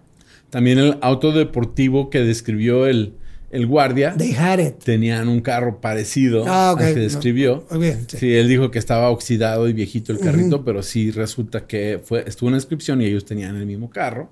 También 0.50 0.79
el 0.79 0.98
auto 1.01 1.32
deportivo 1.32 2.10
que 2.10 2.22
describió 2.22 2.88
el, 2.88 3.13
el 3.51 3.65
guardia. 3.65 4.15
They 4.18 4.34
had 4.36 4.60
it. 4.60 4.84
Tenían 4.84 5.27
un 5.27 5.41
carro 5.41 5.82
parecido 5.82 6.46
ah, 6.48 6.72
al 6.72 6.94
que 6.94 7.00
describió. 7.00 7.65
sí. 8.08 8.34
él 8.34 8.48
dijo 8.48 8.72
que 8.72 8.79
estaba 8.79 9.10
oxidado 9.10 9.68
y 9.68 9.74
viejito 9.74 10.12
el 10.12 10.20
carrito, 10.20 10.63
pero 10.63 10.84
sí 10.84 11.12
resulta 11.12 11.65
que 11.65 12.00
fue, 12.03 12.24
estuvo 12.27 12.50
en 12.50 12.53
la 12.53 12.58
descripción 12.58 13.01
y 13.01 13.06
ellos 13.06 13.25
tenían 13.25 13.56
el 13.56 13.65
mismo 13.65 13.89
carro. 13.89 14.29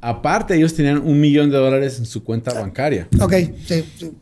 Aparte, 0.00 0.54
ellos 0.54 0.74
tenían 0.74 0.98
un 0.98 1.18
millón 1.18 1.50
de 1.50 1.56
dólares 1.56 1.98
en 1.98 2.04
su 2.04 2.22
cuenta 2.24 2.52
bancaria. 2.52 3.08
Ok, 3.20 3.32
sí, 3.64 3.84
sí. 3.96 4.12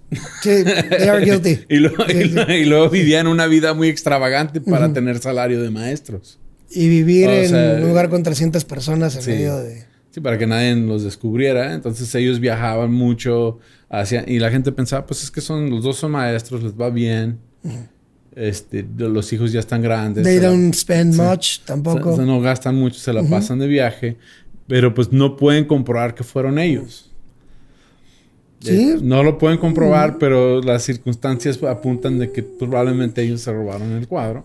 they 0.41 1.09
are 1.09 1.25
guilty. 1.25 1.59
y, 1.69 2.65
luego, 2.65 2.89
vivían 2.89 3.27
una 3.27 3.49
vida 3.49 3.75
muy 3.75 3.89
extravagante 3.89 4.61
para 4.61 4.93
tener 4.93 5.19
salario 5.19 5.61
de 5.61 5.71
maestros. 5.71 6.39
Y 6.71 6.89
vivir 6.89 7.29
en 7.29 7.55
un 7.83 7.89
lugar 7.89 8.11
con 8.11 8.23
300 8.23 8.65
personas 8.65 9.17
en 9.17 9.35
medio 9.35 9.57
de... 9.59 9.92
Sí, 10.13 10.21
para 10.21 10.37
que 10.37 10.47
nadie 10.47 10.77
los 10.77 11.05
descubriera. 11.05 11.73
Entonces 11.73 12.15
ellos 12.15 12.39
viajaban 12.39 12.93
mucho 12.93 13.59
hacia... 13.89 14.25
Y 14.29 14.39
la 14.39 14.51
gente 14.51 14.71
pensaba, 14.71 15.07
pues 15.07 15.23
es 15.23 15.31
que 15.31 15.41
son 15.41 15.71
los 15.71 15.83
dos 15.83 15.97
son 15.97 16.13
maestros, 16.13 16.63
les 16.63 16.75
va 16.75 16.91
bien. 16.91 17.39
Este, 18.37 18.87
los 18.99 19.33
hijos 19.33 19.53
ya 19.53 19.61
están 19.61 19.81
grandes. 19.81 20.23
They 20.25 20.39
don't 20.39 20.75
spend 20.75 21.15
much 21.15 21.61
tampoco. 21.65 22.15
no 22.19 22.43
gastan 22.43 22.77
mucho, 22.77 22.99
se 22.99 23.11
la 23.13 23.23
pasan 23.23 23.59
de 23.59 23.67
viaje. 23.67 24.19
Pero 24.67 24.93
pues 24.93 25.13
no 25.13 25.35
pueden 25.35 25.65
comprobar 25.65 26.15
que 26.15 26.25
fueron 26.25 26.59
ellos. 26.59 27.09
¿Sí? 28.61 28.95
no 29.03 29.25
lo 29.25 29.39
pueden 29.39 29.59
comprobar, 29.59 30.19
pero 30.19 30.63
las 30.63 30.85
circunstancias 30.85 31.61
apuntan 31.65 32.21
de 32.21 32.31
que 32.31 32.45
probablemente 32.45 33.21
ellos 33.23 33.41
se 33.41 33.53
robaron 33.53 33.91
el 33.93 34.07
cuadro. 34.07 34.45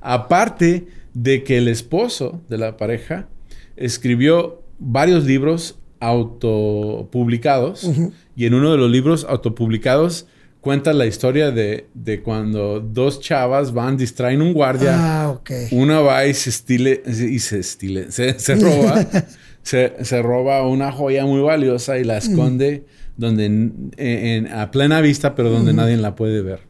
Aparte 0.00 0.86
de 1.12 1.42
que 1.42 1.58
el 1.58 1.66
esposo 1.66 2.40
de 2.48 2.58
la 2.58 2.76
pareja 2.76 3.26
escribió 3.74 4.62
varios 4.78 5.24
libros 5.24 5.78
autopublicados 6.00 7.90
y 8.36 8.46
en 8.46 8.54
uno 8.54 8.70
de 8.70 8.78
los 8.78 8.90
libros 8.90 9.26
autopublicados 9.28 10.26
cuenta 10.60 10.92
la 10.92 11.06
historia 11.06 11.50
de, 11.50 11.88
de, 11.94 12.22
cuando 12.22 12.80
dos 12.80 13.20
chavas 13.20 13.72
van, 13.72 13.96
distraen 13.96 14.42
un 14.42 14.52
guardia. 14.52 14.94
Ah, 14.96 15.40
Una 15.70 16.00
va 16.00 16.26
y 16.26 16.34
se 16.34 16.50
estile, 16.50 17.02
y 17.06 17.38
se 17.38 17.60
estile, 17.60 18.10
se, 18.10 18.38
se 18.38 18.54
roba. 18.56 19.06
se, 19.62 20.22
roba 20.22 20.66
una 20.66 20.92
joya 20.92 21.24
muy 21.26 21.40
valiosa 21.40 21.98
y 21.98 22.04
la 22.04 22.18
esconde 22.18 22.84
donde 23.16 23.46
en, 23.46 24.48
a 24.52 24.70
plena 24.70 25.00
vista, 25.00 25.34
pero 25.34 25.50
donde 25.50 25.72
nadie 25.72 25.96
la 25.96 26.14
puede 26.14 26.40
ver. 26.42 26.60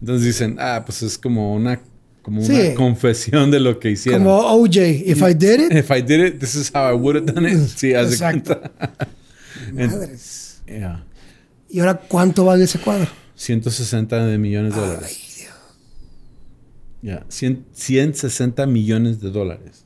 Entonces 0.00 0.26
dicen, 0.26 0.56
ah, 0.60 0.82
pues 0.86 1.02
es 1.02 1.18
como 1.18 1.54
una 1.54 1.80
como 2.28 2.42
una 2.42 2.74
confesión 2.74 3.50
de 3.50 3.58
lo 3.60 3.78
que 3.80 3.90
hicieron. 3.92 4.22
Como 4.24 4.36
OJ, 4.38 4.76
if 5.06 5.22
I 5.22 5.34
did 5.34 5.60
it. 5.60 5.72
If 5.72 5.90
I 5.90 6.02
did 6.02 6.20
it, 6.26 6.38
this 6.40 6.54
is 6.54 6.70
how 6.74 6.90
I 6.90 6.94
would 6.94 7.16
have 7.16 7.26
done 7.32 7.48
it. 7.48 7.56
Sí, 7.74 7.94
hace 7.94 8.12
Exacto. 8.14 8.60
Madres. 9.72 10.62
¿Y 11.70 11.80
ahora 11.80 11.94
cuánto 12.08 12.44
vale 12.44 12.64
ese 12.64 12.78
cuadro? 12.78 13.06
160 13.34 14.26
de 14.26 14.38
millones 14.38 14.74
de 14.74 14.80
dólares. 14.80 15.04
Ay, 15.08 15.42
Dios. 15.42 15.54
Ya, 17.02 17.24
100 17.28 17.64
160 17.72 18.66
millones 18.66 19.20
de 19.20 19.30
dólares. 19.30 19.84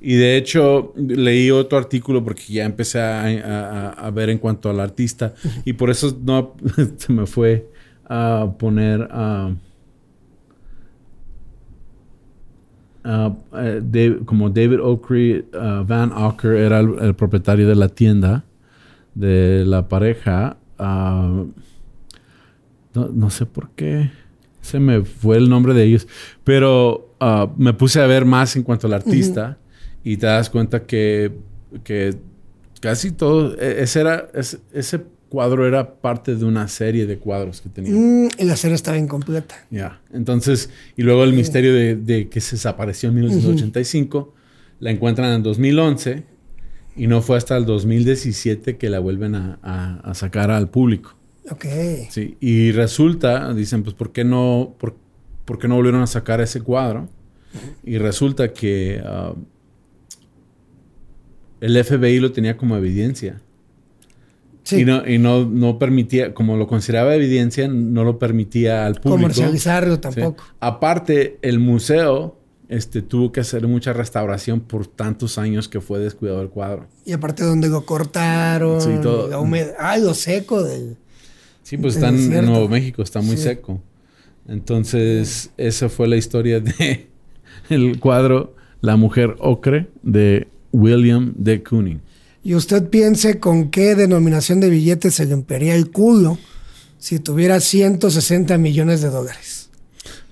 Y 0.00 0.14
de 0.16 0.36
hecho, 0.36 0.92
leí 0.96 1.50
otro 1.50 1.78
artículo 1.78 2.22
porque 2.24 2.42
ya 2.48 2.64
empecé 2.64 3.00
a, 3.00 3.22
a- 3.24 3.90
a 3.90 4.10
ver 4.10 4.30
en 4.30 4.38
cuanto 4.38 4.68
al 4.70 4.78
artista. 4.80 5.34
Y 5.64 5.72
por 5.74 5.90
eso 5.90 6.16
no 6.22 6.54
se 6.98 7.12
me 7.12 7.26
fue 7.26 7.68
a 8.04 8.54
poner 8.58 9.02
a. 9.10 9.46
a- 9.48 9.56
eh, 13.54 13.80
Dave- 13.84 14.20
como 14.24 14.50
David 14.50 14.80
Oakley, 14.80 15.44
uh, 15.54 15.84
Van 15.86 16.10
Ocker 16.12 16.52
era 16.52 16.80
el, 16.80 16.98
el 17.00 17.14
propietario 17.14 17.68
de 17.68 17.74
la 17.76 17.88
tienda 17.88 18.44
de 19.14 19.64
la 19.66 19.88
pareja. 19.88 20.56
ah, 20.78 21.44
no, 22.94 23.08
no 23.08 23.30
sé 23.30 23.46
por 23.46 23.70
qué. 23.70 24.10
Se 24.60 24.80
me 24.80 25.02
fue 25.04 25.36
el 25.36 25.48
nombre 25.48 25.74
de 25.74 25.84
ellos. 25.84 26.08
Pero 26.44 27.14
ah, 27.20 27.48
me 27.56 27.72
puse 27.74 28.00
a 28.00 28.06
ver 28.06 28.24
más 28.24 28.56
en 28.56 28.62
cuanto 28.62 28.86
al 28.86 28.94
artista. 28.94 29.58
Y 30.02 30.16
te 30.16 30.26
das 30.26 30.50
cuenta 30.50 30.84
que, 30.86 31.32
que 31.84 32.14
casi 32.80 33.10
todo. 33.12 33.54
e- 33.58 33.82
Ese, 33.82 34.00
era, 34.00 34.28
ese, 34.34 34.58
ese 34.72 35.00
cuadro 35.28 35.66
era 35.66 35.94
parte 36.00 36.36
de 36.36 36.44
una 36.44 36.68
serie 36.68 37.06
de 37.06 37.18
cuadros 37.18 37.60
que 37.60 37.68
tenía. 37.68 37.92
Mm, 37.92 38.28
y 38.38 38.44
la 38.44 38.56
serie 38.56 38.74
estaba 38.74 38.96
incompleta. 38.98 39.56
Ya. 39.70 40.00
Entonces, 40.12 40.70
y 40.96 41.02
luego 41.02 41.24
el 41.24 41.32
misterio 41.32 41.74
de, 41.74 41.96
de 41.96 42.28
que 42.28 42.40
se 42.40 42.56
desapareció 42.56 43.08
en 43.08 43.16
1985. 43.16 44.34
La 44.80 44.90
encuentran 44.90 45.32
en 45.32 45.42
2011. 45.42 46.24
Y 46.98 47.08
no 47.08 47.20
fue 47.20 47.36
hasta 47.36 47.56
el 47.56 47.66
2017 47.66 48.78
que 48.78 48.88
la 48.88 49.00
vuelven 49.00 49.34
a, 49.34 49.58
a- 49.62 50.00
a 50.00 50.14
sacar 50.14 50.50
al 50.50 50.70
público. 50.70 51.14
Ok. 51.50 51.64
Sí, 52.10 52.36
y 52.40 52.72
resulta, 52.72 53.52
dicen, 53.52 53.82
pues, 53.82 53.94
¿por 53.94 54.12
qué 54.12 54.24
no, 54.24 54.74
por, 54.78 54.96
por 55.44 55.58
qué 55.58 55.68
no 55.68 55.74
volvieron 55.76 56.00
a 56.02 56.06
sacar 56.06 56.40
ese 56.40 56.60
cuadro? 56.62 57.08
Y 57.84 57.98
resulta 57.98 58.52
que 58.52 59.00
ah, 59.04 59.34
el 61.60 61.82
FBI 61.84 62.18
lo 62.20 62.32
tenía 62.32 62.56
como 62.56 62.76
evidencia. 62.76 63.40
Sí. 64.66 64.80
Y, 64.80 64.84
no, 64.84 65.06
y 65.08 65.18
no, 65.18 65.44
no 65.44 65.78
permitía, 65.78 66.34
como 66.34 66.56
lo 66.56 66.66
consideraba 66.66 67.14
evidencia, 67.14 67.68
no 67.68 68.02
lo 68.02 68.18
permitía 68.18 68.84
al 68.84 68.94
público. 68.96 69.10
Comercializarlo 69.22 69.94
Sí. 69.94 70.00
tampoco. 70.00 70.42
Aparte, 70.58 71.38
el 71.42 71.60
museo 71.60 72.36
este, 72.68 73.00
tuvo 73.00 73.30
que 73.30 73.38
hacer 73.38 73.68
mucha 73.68 73.92
restauración 73.92 74.58
por 74.58 74.88
tantos 74.88 75.38
años 75.38 75.68
que 75.68 75.80
fue 75.80 76.00
descuidado 76.00 76.42
el 76.42 76.48
cuadro. 76.48 76.88
Y 77.04 77.12
aparte 77.12 77.44
donde 77.44 77.68
lo 77.68 77.86
cortaron, 77.86 78.80
Sí, 78.80 78.90
todo. 79.00 79.28
la 79.28 79.66
ay, 79.78 80.02
lo 80.02 80.14
seco 80.14 80.64
del... 80.64 80.96
Sí, 81.62 81.76
pues 81.76 81.94
está 81.94 82.08
en-. 82.08 82.44
Nuevo 82.44 82.68
México, 82.68 83.02
está 83.02 83.20
muy 83.20 83.36
seco. 83.36 83.80
Entonces, 84.48 85.50
esa 85.56 85.88
fue 85.88 86.08
la 86.08 86.16
historia 86.16 86.58
de 86.58 87.08
el 87.70 88.00
cuadro 88.00 88.54
La 88.80 88.96
mujer 88.96 89.36
ocre 89.38 89.86
de 90.02 90.48
William 90.72 91.34
de 91.36 91.62
Kooning. 91.62 92.00
Y 92.46 92.54
usted 92.54 92.88
piense 92.90 93.40
con 93.40 93.70
qué 93.72 93.96
denominación 93.96 94.60
de 94.60 94.70
billetes 94.70 95.14
se 95.16 95.24
le 95.24 95.30
limpiaría 95.34 95.74
el 95.74 95.90
culo 95.90 96.38
si 96.98 97.18
tuviera 97.18 97.58
160 97.58 98.56
millones 98.58 99.00
de 99.02 99.08
dólares. 99.10 99.68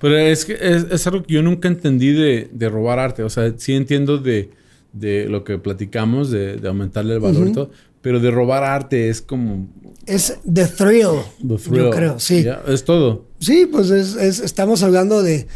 Pero 0.00 0.16
es 0.18 0.44
que 0.44 0.52
es, 0.60 0.86
es 0.92 1.06
algo 1.08 1.24
que 1.24 1.34
yo 1.34 1.42
nunca 1.42 1.66
entendí 1.66 2.12
de, 2.12 2.48
de 2.52 2.68
robar 2.68 3.00
arte. 3.00 3.24
O 3.24 3.30
sea, 3.30 3.52
sí 3.56 3.72
entiendo 3.74 4.18
de, 4.18 4.50
de 4.92 5.26
lo 5.28 5.42
que 5.42 5.58
platicamos, 5.58 6.30
de, 6.30 6.56
de 6.56 6.68
aumentarle 6.68 7.14
el 7.14 7.20
valor 7.20 7.48
y 7.48 7.52
todo. 7.52 7.70
Pero 8.00 8.20
de 8.20 8.30
robar 8.30 8.62
arte 8.62 9.08
es 9.08 9.20
como 9.20 9.66
Es 10.06 10.38
the 10.44 10.66
thrill, 10.66 11.18
the 11.40 11.56
thrill. 11.56 11.82
yo 11.84 11.90
creo, 11.90 12.20
sí. 12.20 12.44
Es 12.68 12.84
todo. 12.84 13.24
Sí, 13.40 13.66
pues 13.66 13.90
es- 13.90 14.14
es- 14.14 14.38
estamos 14.38 14.84
hablando 14.84 15.20
de 15.22 15.48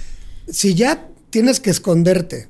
si 0.49 0.75
ya 0.75 1.07
tienes 1.31 1.61
que 1.61 1.71
esconderte 1.71 2.49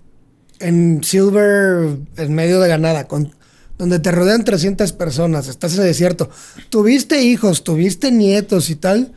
en 0.61 1.05
Silver, 1.05 1.97
en 2.17 2.35
medio 2.35 2.61
de 2.61 2.69
la 2.69 2.79
nada, 2.79 3.07
con, 3.09 3.33
donde 3.79 4.01
te 4.01 4.11
rodean 4.11 4.45
300 4.45 4.93
personas, 4.93 5.49
estás 5.49 5.75
en 5.75 5.83
el 5.83 5.87
desierto, 5.87 6.29
tuviste 6.69 7.23
hijos, 7.23 7.63
tuviste 7.63 8.11
nietos 8.11 8.71
y 8.71 8.75
tal, 8.75 9.13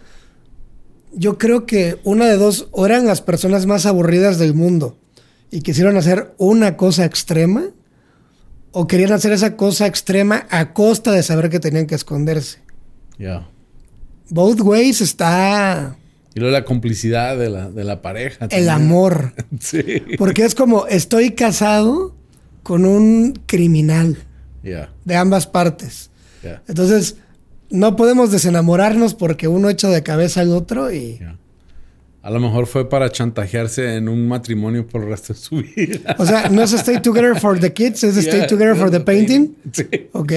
yo 1.14 1.38
creo 1.38 1.66
que 1.66 2.00
una 2.04 2.28
de 2.28 2.38
dos, 2.38 2.68
o 2.72 2.86
eran 2.86 3.06
las 3.06 3.22
personas 3.22 3.66
más 3.66 3.86
aburridas 3.86 4.38
del 4.38 4.54
mundo 4.54 4.98
y 5.50 5.62
quisieron 5.62 5.98
hacer 5.98 6.34
una 6.38 6.78
cosa 6.78 7.06
extrema, 7.06 7.66
o 8.72 8.88
querían 8.88 9.12
hacer 9.12 9.34
esa 9.34 9.58
cosa 9.58 9.86
extrema 9.86 10.48
a 10.50 10.72
costa 10.74 11.12
de 11.12 11.24
saber 11.24 11.50
que 11.50 11.60
tenían 11.60 11.88
que 11.88 11.96
esconderse. 11.96 12.60
Ya. 13.20 13.50
Both 14.30 14.62
ways 14.62 15.02
está 15.02 15.98
Y 16.34 16.40
luego 16.40 16.54
la 16.54 16.64
complicidad 16.64 17.38
de 17.38 17.50
la, 17.50 17.70
de 17.70 17.84
la 17.84 18.02
pareja. 18.02 18.48
el 18.50 18.70
amor. 18.70 19.34
Sí. 19.60 19.84
Porque 20.18 20.46
es 20.46 20.56
como, 20.56 20.88
estoy 20.88 21.32
casado 21.32 22.16
con 22.64 22.86
un 22.86 23.34
criminal 23.46 24.18
Ya. 24.64 24.92
de 25.06 25.16
ambas 25.16 25.48
partes. 25.48 26.10
Entonces, 26.68 27.18
no 27.70 27.96
podemos 27.96 28.32
desenamorarnos 28.32 29.14
porque 29.14 29.48
uno 29.48 29.70
echa 29.70 29.90
de 29.90 30.04
cabeza 30.04 30.42
al 30.42 30.52
otro 30.52 30.92
y... 30.92 31.18
Ya. 31.20 31.38
A 32.24 32.30
lo 32.30 32.40
mejor 32.40 32.68
fue 32.68 32.88
para 32.88 33.10
chantajearse 33.12 33.96
en 33.96 34.08
un 34.08 34.28
matrimonio 34.28 34.86
por 34.86 35.02
el 35.02 35.10
resto 35.10 35.34
de 35.34 35.40
su 35.40 35.56
vida. 35.58 36.16
O 36.20 36.26
sea, 36.26 36.50
no 36.50 36.62
es 36.62 36.72
stay 36.74 37.02
together 37.02 37.40
for 37.40 37.60
the 37.60 37.74
kids, 37.74 38.04
es 38.04 38.16
stay 38.18 38.40
Yeah, 38.42 38.48
together 38.48 38.76
for 38.76 38.92
the 38.92 38.98
yeah, 38.98 39.06
painting. 39.06 39.56
Sí. 39.72 39.88
Ok, 40.12 40.32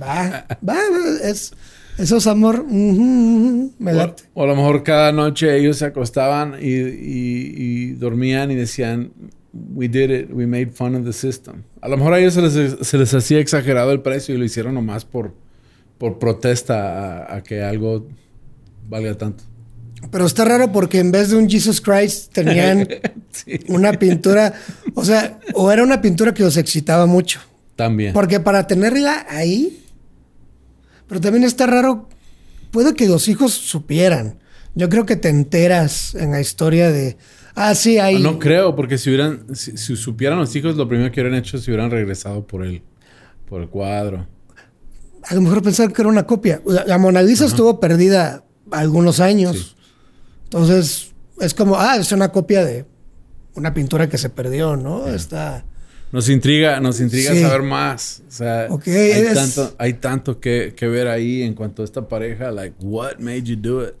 va, 0.00 0.46
va, 0.66 0.78
es, 1.22 1.52
eso 1.98 2.16
es 2.16 2.26
amor. 2.26 2.64
me 2.64 3.90
O, 3.92 3.94
late. 3.94 4.22
o 4.32 4.44
a 4.44 4.46
lo 4.46 4.56
mejor 4.56 4.82
cada 4.82 5.12
noche 5.12 5.54
ellos 5.58 5.76
se 5.76 5.84
acostaban 5.84 6.54
y, 6.62 6.66
y- 6.68 7.54
y 7.56 7.90
dormían 7.92 8.50
y 8.50 8.54
decían, 8.54 9.10
we 9.74 9.88
did 9.88 10.10
it, 10.10 10.30
we 10.32 10.46
made 10.46 10.70
fun 10.72 10.94
of 10.94 11.04
the 11.04 11.12
system. 11.12 11.62
A 11.80 11.88
lo 11.88 11.96
mejor 11.96 12.14
a 12.14 12.18
ellos 12.18 12.34
se 12.34 12.42
les, 12.42 12.86
se 12.86 12.98
les 12.98 13.14
hacía 13.14 13.38
exagerado 13.38 13.92
el 13.92 14.00
precio 14.00 14.34
y 14.34 14.38
lo 14.38 14.44
hicieron 14.44 14.74
nomás 14.74 15.04
por, 15.04 15.34
por 15.98 16.18
protesta 16.18 17.24
a, 17.24 17.36
a 17.36 17.42
que 17.42 17.62
algo 17.62 18.06
valga 18.88 19.16
tanto. 19.16 19.44
Pero 20.10 20.26
está 20.26 20.44
raro 20.44 20.70
porque 20.70 21.00
en 21.00 21.10
vez 21.10 21.30
de 21.30 21.36
un 21.36 21.48
Jesus 21.48 21.80
Christ 21.80 22.32
tenían 22.32 22.86
Sí. 23.30 23.60
una 23.68 23.92
pintura, 23.92 24.54
o 24.94 25.04
sea, 25.04 25.38
o 25.54 25.70
era 25.70 25.82
una 25.82 26.00
pintura 26.00 26.32
que 26.34 26.42
los 26.42 26.56
excitaba 26.56 27.06
mucho. 27.06 27.40
También. 27.76 28.12
Porque 28.12 28.40
para 28.40 28.66
tenerla 28.66 29.26
ahí, 29.28 29.84
pero 31.06 31.20
también 31.20 31.44
está 31.44 31.66
raro, 31.66 32.08
puede 32.70 32.94
que 32.94 33.06
los 33.06 33.28
hijos 33.28 33.52
supieran. 33.52 34.38
Yo 34.74 34.88
creo 34.88 35.06
que 35.06 35.16
te 35.16 35.28
enteras 35.28 36.14
en 36.14 36.30
la 36.32 36.40
historia 36.40 36.90
de, 36.90 37.16
ah, 37.58 37.74
sí, 37.74 37.98
hay... 37.98 38.16
Ah, 38.16 38.18
No 38.20 38.38
creo, 38.38 38.74
porque 38.76 38.98
si 38.98 39.10
hubieran, 39.10 39.54
si, 39.54 39.76
si 39.76 39.96
supieran 39.96 40.38
los 40.38 40.54
hijos, 40.56 40.76
lo 40.76 40.88
primero 40.88 41.10
que 41.10 41.20
hubieran 41.20 41.38
hecho 41.38 41.56
es 41.56 41.64
si 41.64 41.70
hubieran 41.70 41.90
regresado 41.90 42.46
por 42.46 42.64
el, 42.64 42.82
por 43.48 43.60
el 43.60 43.68
cuadro. 43.68 44.26
A 45.24 45.34
lo 45.34 45.40
mejor 45.40 45.62
pensaban 45.62 45.92
que 45.92 46.00
era 46.00 46.08
una 46.08 46.26
copia. 46.26 46.62
La, 46.64 46.84
la 46.86 46.98
Mona 46.98 47.22
Lisa 47.22 47.44
estuvo 47.44 47.80
perdida 47.80 48.44
algunos 48.70 49.20
años. 49.20 49.56
Sí. 49.56 49.74
Entonces, 50.44 51.12
es 51.40 51.54
como, 51.54 51.76
ah, 51.76 51.96
es 51.96 52.10
una 52.12 52.30
copia 52.30 52.64
de 52.64 52.86
una 53.54 53.74
pintura 53.74 54.08
que 54.08 54.18
se 54.18 54.30
perdió, 54.30 54.76
¿no? 54.76 55.08
Está... 55.08 55.64
Nos 56.10 56.28
intriga, 56.30 56.80
nos 56.80 57.00
intriga 57.00 57.32
Sí. 57.34 57.42
saber 57.42 57.62
más. 57.62 58.22
O 58.28 58.30
sea, 58.32 58.66
hay, 58.66 59.34
tanto, 59.34 59.74
hay 59.78 59.92
tanto 59.94 60.40
que, 60.40 60.72
que 60.74 60.88
ver 60.88 61.06
ahí 61.08 61.42
en 61.42 61.54
cuanto 61.54 61.82
a 61.82 61.84
esta 61.84 62.08
pareja. 62.08 62.50
Like, 62.50 62.76
what 62.80 63.18
made 63.18 63.42
you 63.42 63.56
do 63.56 63.84
it? 63.84 63.94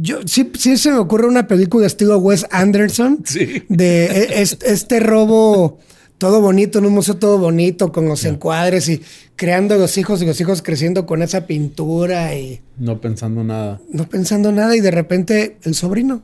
Yo, 0.00 0.20
sí, 0.26 0.50
sí 0.58 0.76
se 0.76 0.90
me 0.90 0.98
ocurre 0.98 1.26
una 1.26 1.46
película 1.46 1.86
estilo 1.86 2.18
Wes 2.18 2.46
Anderson. 2.50 3.22
Sí. 3.26 3.64
De 3.68 4.06
e- 4.06 4.40
es- 4.42 4.58
este 4.64 5.00
robo 5.00 5.78
todo 6.18 6.40
bonito, 6.42 6.78
en 6.78 6.84
un 6.86 6.92
museo 6.92 7.16
todo 7.16 7.38
bonito, 7.38 7.92
con 7.92 8.06
los 8.06 8.24
encuadres 8.26 8.88
y 8.90 9.02
creando 9.36 9.76
los 9.76 9.96
hijos 9.96 10.20
y 10.22 10.26
los 10.26 10.38
hijos 10.40 10.60
creciendo 10.62 11.06
con 11.06 11.22
esa 11.22 11.46
pintura 11.46 12.34
y 12.34 12.60
No 12.78 13.00
pensando 13.00 13.42
nada. 13.42 13.80
no 13.90 14.06
pensando 14.08 14.52
nada 14.52 14.76
y 14.76 14.80
de 14.80 14.90
repente 14.90 15.56
el 15.62 15.74
sobrino. 15.74 16.22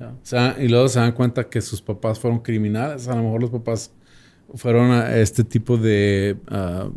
O 0.00 0.04
sea, 0.22 0.56
y 0.60 0.68
luego 0.68 0.88
se 0.88 0.98
dan 0.98 1.12
cuenta 1.12 1.48
que 1.48 1.62
sus 1.62 1.80
papás 1.80 2.18
fueron 2.18 2.40
criminales. 2.40 3.08
A 3.08 3.16
lo 3.16 3.22
mejor 3.22 3.40
los 3.40 3.50
papás 3.50 3.90
fueron 4.56 4.90
a 4.92 5.16
este 5.18 5.44
tipo 5.44 5.76
de, 5.76 6.36
ah, 6.48 6.88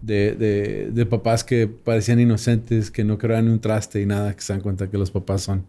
de, 0.00 0.32
de, 0.34 0.90
de 0.92 1.06
papás 1.06 1.44
que 1.44 1.66
parecían 1.68 2.20
inocentes, 2.20 2.90
que 2.90 3.04
no 3.04 3.18
creían 3.18 3.46
en 3.46 3.52
un 3.52 3.60
traste 3.60 4.00
y 4.00 4.06
nada, 4.06 4.34
que 4.34 4.42
se 4.42 4.52
dan 4.52 4.60
cuenta 4.62 4.90
que 4.90 4.98
los 4.98 5.10
papás 5.10 5.42
son 5.42 5.64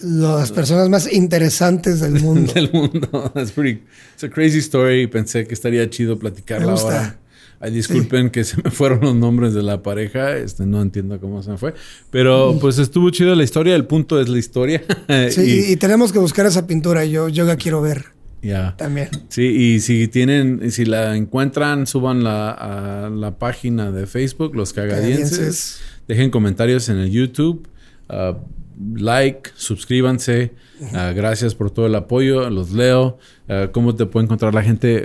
Las 0.00 0.52
personas 0.52 0.88
más 0.88 1.12
interesantes 1.12 2.00
del 2.00 2.12
mundo. 2.22 2.52
del 2.52 2.70
mundo. 2.72 3.08
That's 3.34 3.52
pretty, 3.52 3.82
it's 4.14 4.24
a 4.24 4.30
crazy 4.30 4.58
story. 4.58 5.06
Pensé 5.06 5.46
que 5.46 5.54
estaría 5.54 5.88
chido 5.90 6.18
platicarla 6.18 6.72
ahora. 6.72 7.18
Ay, 7.60 7.72
disculpen 7.72 8.30
que 8.30 8.44
se 8.44 8.56
me 8.62 8.70
fueron 8.70 9.00
los 9.00 9.16
nombres 9.16 9.52
de 9.52 9.64
la 9.64 9.82
pareja. 9.82 10.36
Este, 10.36 10.64
no 10.64 10.80
entiendo 10.80 11.18
cómo 11.18 11.42
se 11.42 11.50
me 11.50 11.56
fue. 11.58 11.74
Pero 12.10 12.56
pues 12.60 12.78
estuvo 12.78 13.10
chido 13.10 13.34
la 13.34 13.42
historia. 13.42 13.74
El 13.74 13.84
punto 13.86 14.20
es 14.20 14.28
la 14.28 14.38
historia. 14.38 14.80
Sí, 15.30 15.64
y, 15.68 15.72
y 15.72 15.76
tenemos 15.76 16.12
que 16.12 16.20
buscar 16.20 16.46
esa 16.46 16.68
pintura. 16.68 17.04
Yo, 17.04 17.28
yo 17.28 17.44
la 17.44 17.56
quiero 17.56 17.80
ver 17.82 18.04
ya. 18.42 18.76
también. 18.76 19.08
Sí, 19.28 19.42
y 19.46 19.80
si 19.80 20.08
tienen, 20.08 20.70
si 20.70 20.84
la 20.84 21.16
encuentran, 21.16 21.86
suban 21.86 22.22
la, 22.24 22.50
a 22.50 23.10
la 23.10 23.38
página 23.38 23.90
de 23.90 24.06
Facebook, 24.06 24.54
Los 24.54 24.72
Cagadienses. 24.72 25.30
Cagadienses. 25.30 25.80
Dejen 26.08 26.30
comentarios 26.30 26.88
en 26.88 26.98
el 26.98 27.10
YouTube. 27.10 27.68
uh, 28.08 28.34
like, 28.94 29.50
suscríbanse. 29.56 30.52
Uh, 30.80 31.12
gracias 31.14 31.54
por 31.56 31.70
todo 31.72 31.86
el 31.86 31.94
apoyo, 31.96 32.48
los 32.50 32.70
leo. 32.72 33.18
Uh, 33.48 33.70
¿Cómo 33.72 33.96
te 33.96 34.06
puede 34.06 34.24
encontrar 34.26 34.54
la 34.54 34.62
gente? 34.62 35.04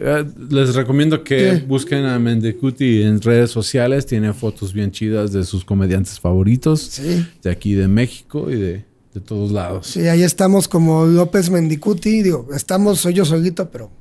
Les 0.50 0.76
recomiendo 0.76 1.24
que 1.24 1.36
¿Qué? 1.60 1.64
busquen 1.68 2.06
a 2.06 2.20
Mendecuti 2.20 3.02
en 3.02 3.20
redes 3.20 3.50
sociales. 3.50 4.06
Tiene 4.06 4.32
fotos 4.34 4.72
bien 4.74 4.92
chidas 4.92 5.34
de 5.34 5.44
sus 5.44 5.66
comediantes 5.66 6.20
favoritos 6.20 6.82
Sí. 6.82 7.26
de 7.42 7.50
aquí 7.50 7.74
de 7.74 7.88
México 7.88 8.52
y 8.52 8.56
de, 8.56 8.86
de 9.14 9.22
todos 9.22 9.52
lados. 9.52 9.88
Sí, 9.88 10.08
ahí 10.08 10.24
estamos 10.24 10.68
como 10.68 11.06
López 11.06 11.50
Mendicuti. 11.50 12.22
Digo, 12.24 12.48
estamos, 12.56 13.00
soy 13.00 13.14
yo 13.14 13.26
solito, 13.26 13.70
pero 13.70 13.92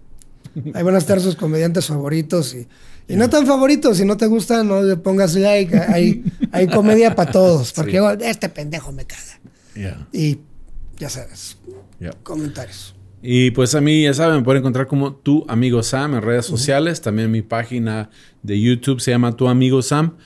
ahí 0.75 0.83
van 0.83 0.95
a 0.95 0.99
estar 0.99 1.21
sus 1.21 1.37
comediantes 1.37 1.87
favoritos. 1.87 2.55
Y, 2.55 2.67
y 3.13 3.17
no 3.17 3.29
tan 3.29 3.47
favoritos, 3.47 3.99
si 3.99 4.05
no 4.05 4.17
te 4.17 4.27
gusta, 4.27 4.63
no 4.65 4.83
le 4.83 4.97
pongas 4.97 5.35
like. 5.35 5.77
Hay, 5.77 6.25
hay 6.51 6.67
comedia 6.69 7.15
para 7.15 7.31
todos. 7.31 7.73
Porque 7.73 7.99
Sí. 7.99 8.25
este 8.25 8.49
pendejo 8.49 8.93
me 8.93 9.05
caga. 9.05 9.41
Yeah, 9.75 10.07
Y 10.13 10.39
ya 10.99 11.09
sabes, 11.09 11.57
yeah. 11.99 12.13
comentarios. 12.23 12.95
Y 13.23 13.53
pues 13.53 13.75
a 13.75 13.81
mí, 13.81 14.03
ya 14.03 14.13
saben, 14.15 14.39
me 14.39 14.43
pueden 14.43 14.61
encontrar 14.63 14.87
como 14.89 15.15
tu 15.15 15.45
amigo 15.49 15.83
Sam 15.83 16.15
en 16.15 16.23
redes 16.23 16.45
sociales. 16.47 17.01
También 17.01 17.31
mi 17.31 17.41
página 17.43 18.11
de 18.43 18.61
YouTube 18.61 19.01
se 19.01 19.13
llama 19.13 19.37
Tu 19.37 19.47
Amigo 19.49 19.81
Sam. 19.81 20.17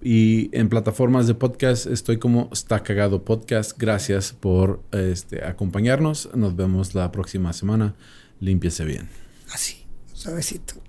Y 0.00 0.56
en 0.56 0.68
plataformas 0.68 1.26
de 1.26 1.34
podcast 1.34 1.86
estoy 1.86 2.18
como 2.18 2.48
Está 2.52 2.82
Cagado 2.82 3.24
Podcast. 3.24 3.76
Gracias 3.76 4.32
por 4.32 4.82
este, 4.92 5.44
acompañarnos. 5.44 6.30
Nos 6.34 6.54
vemos 6.54 6.94
la 6.94 7.10
próxima 7.10 7.52
semana. 7.52 7.94
Límpiese 8.40 8.84
bien. 8.84 9.08
Así, 9.50 9.84
suavecito. 10.12 10.87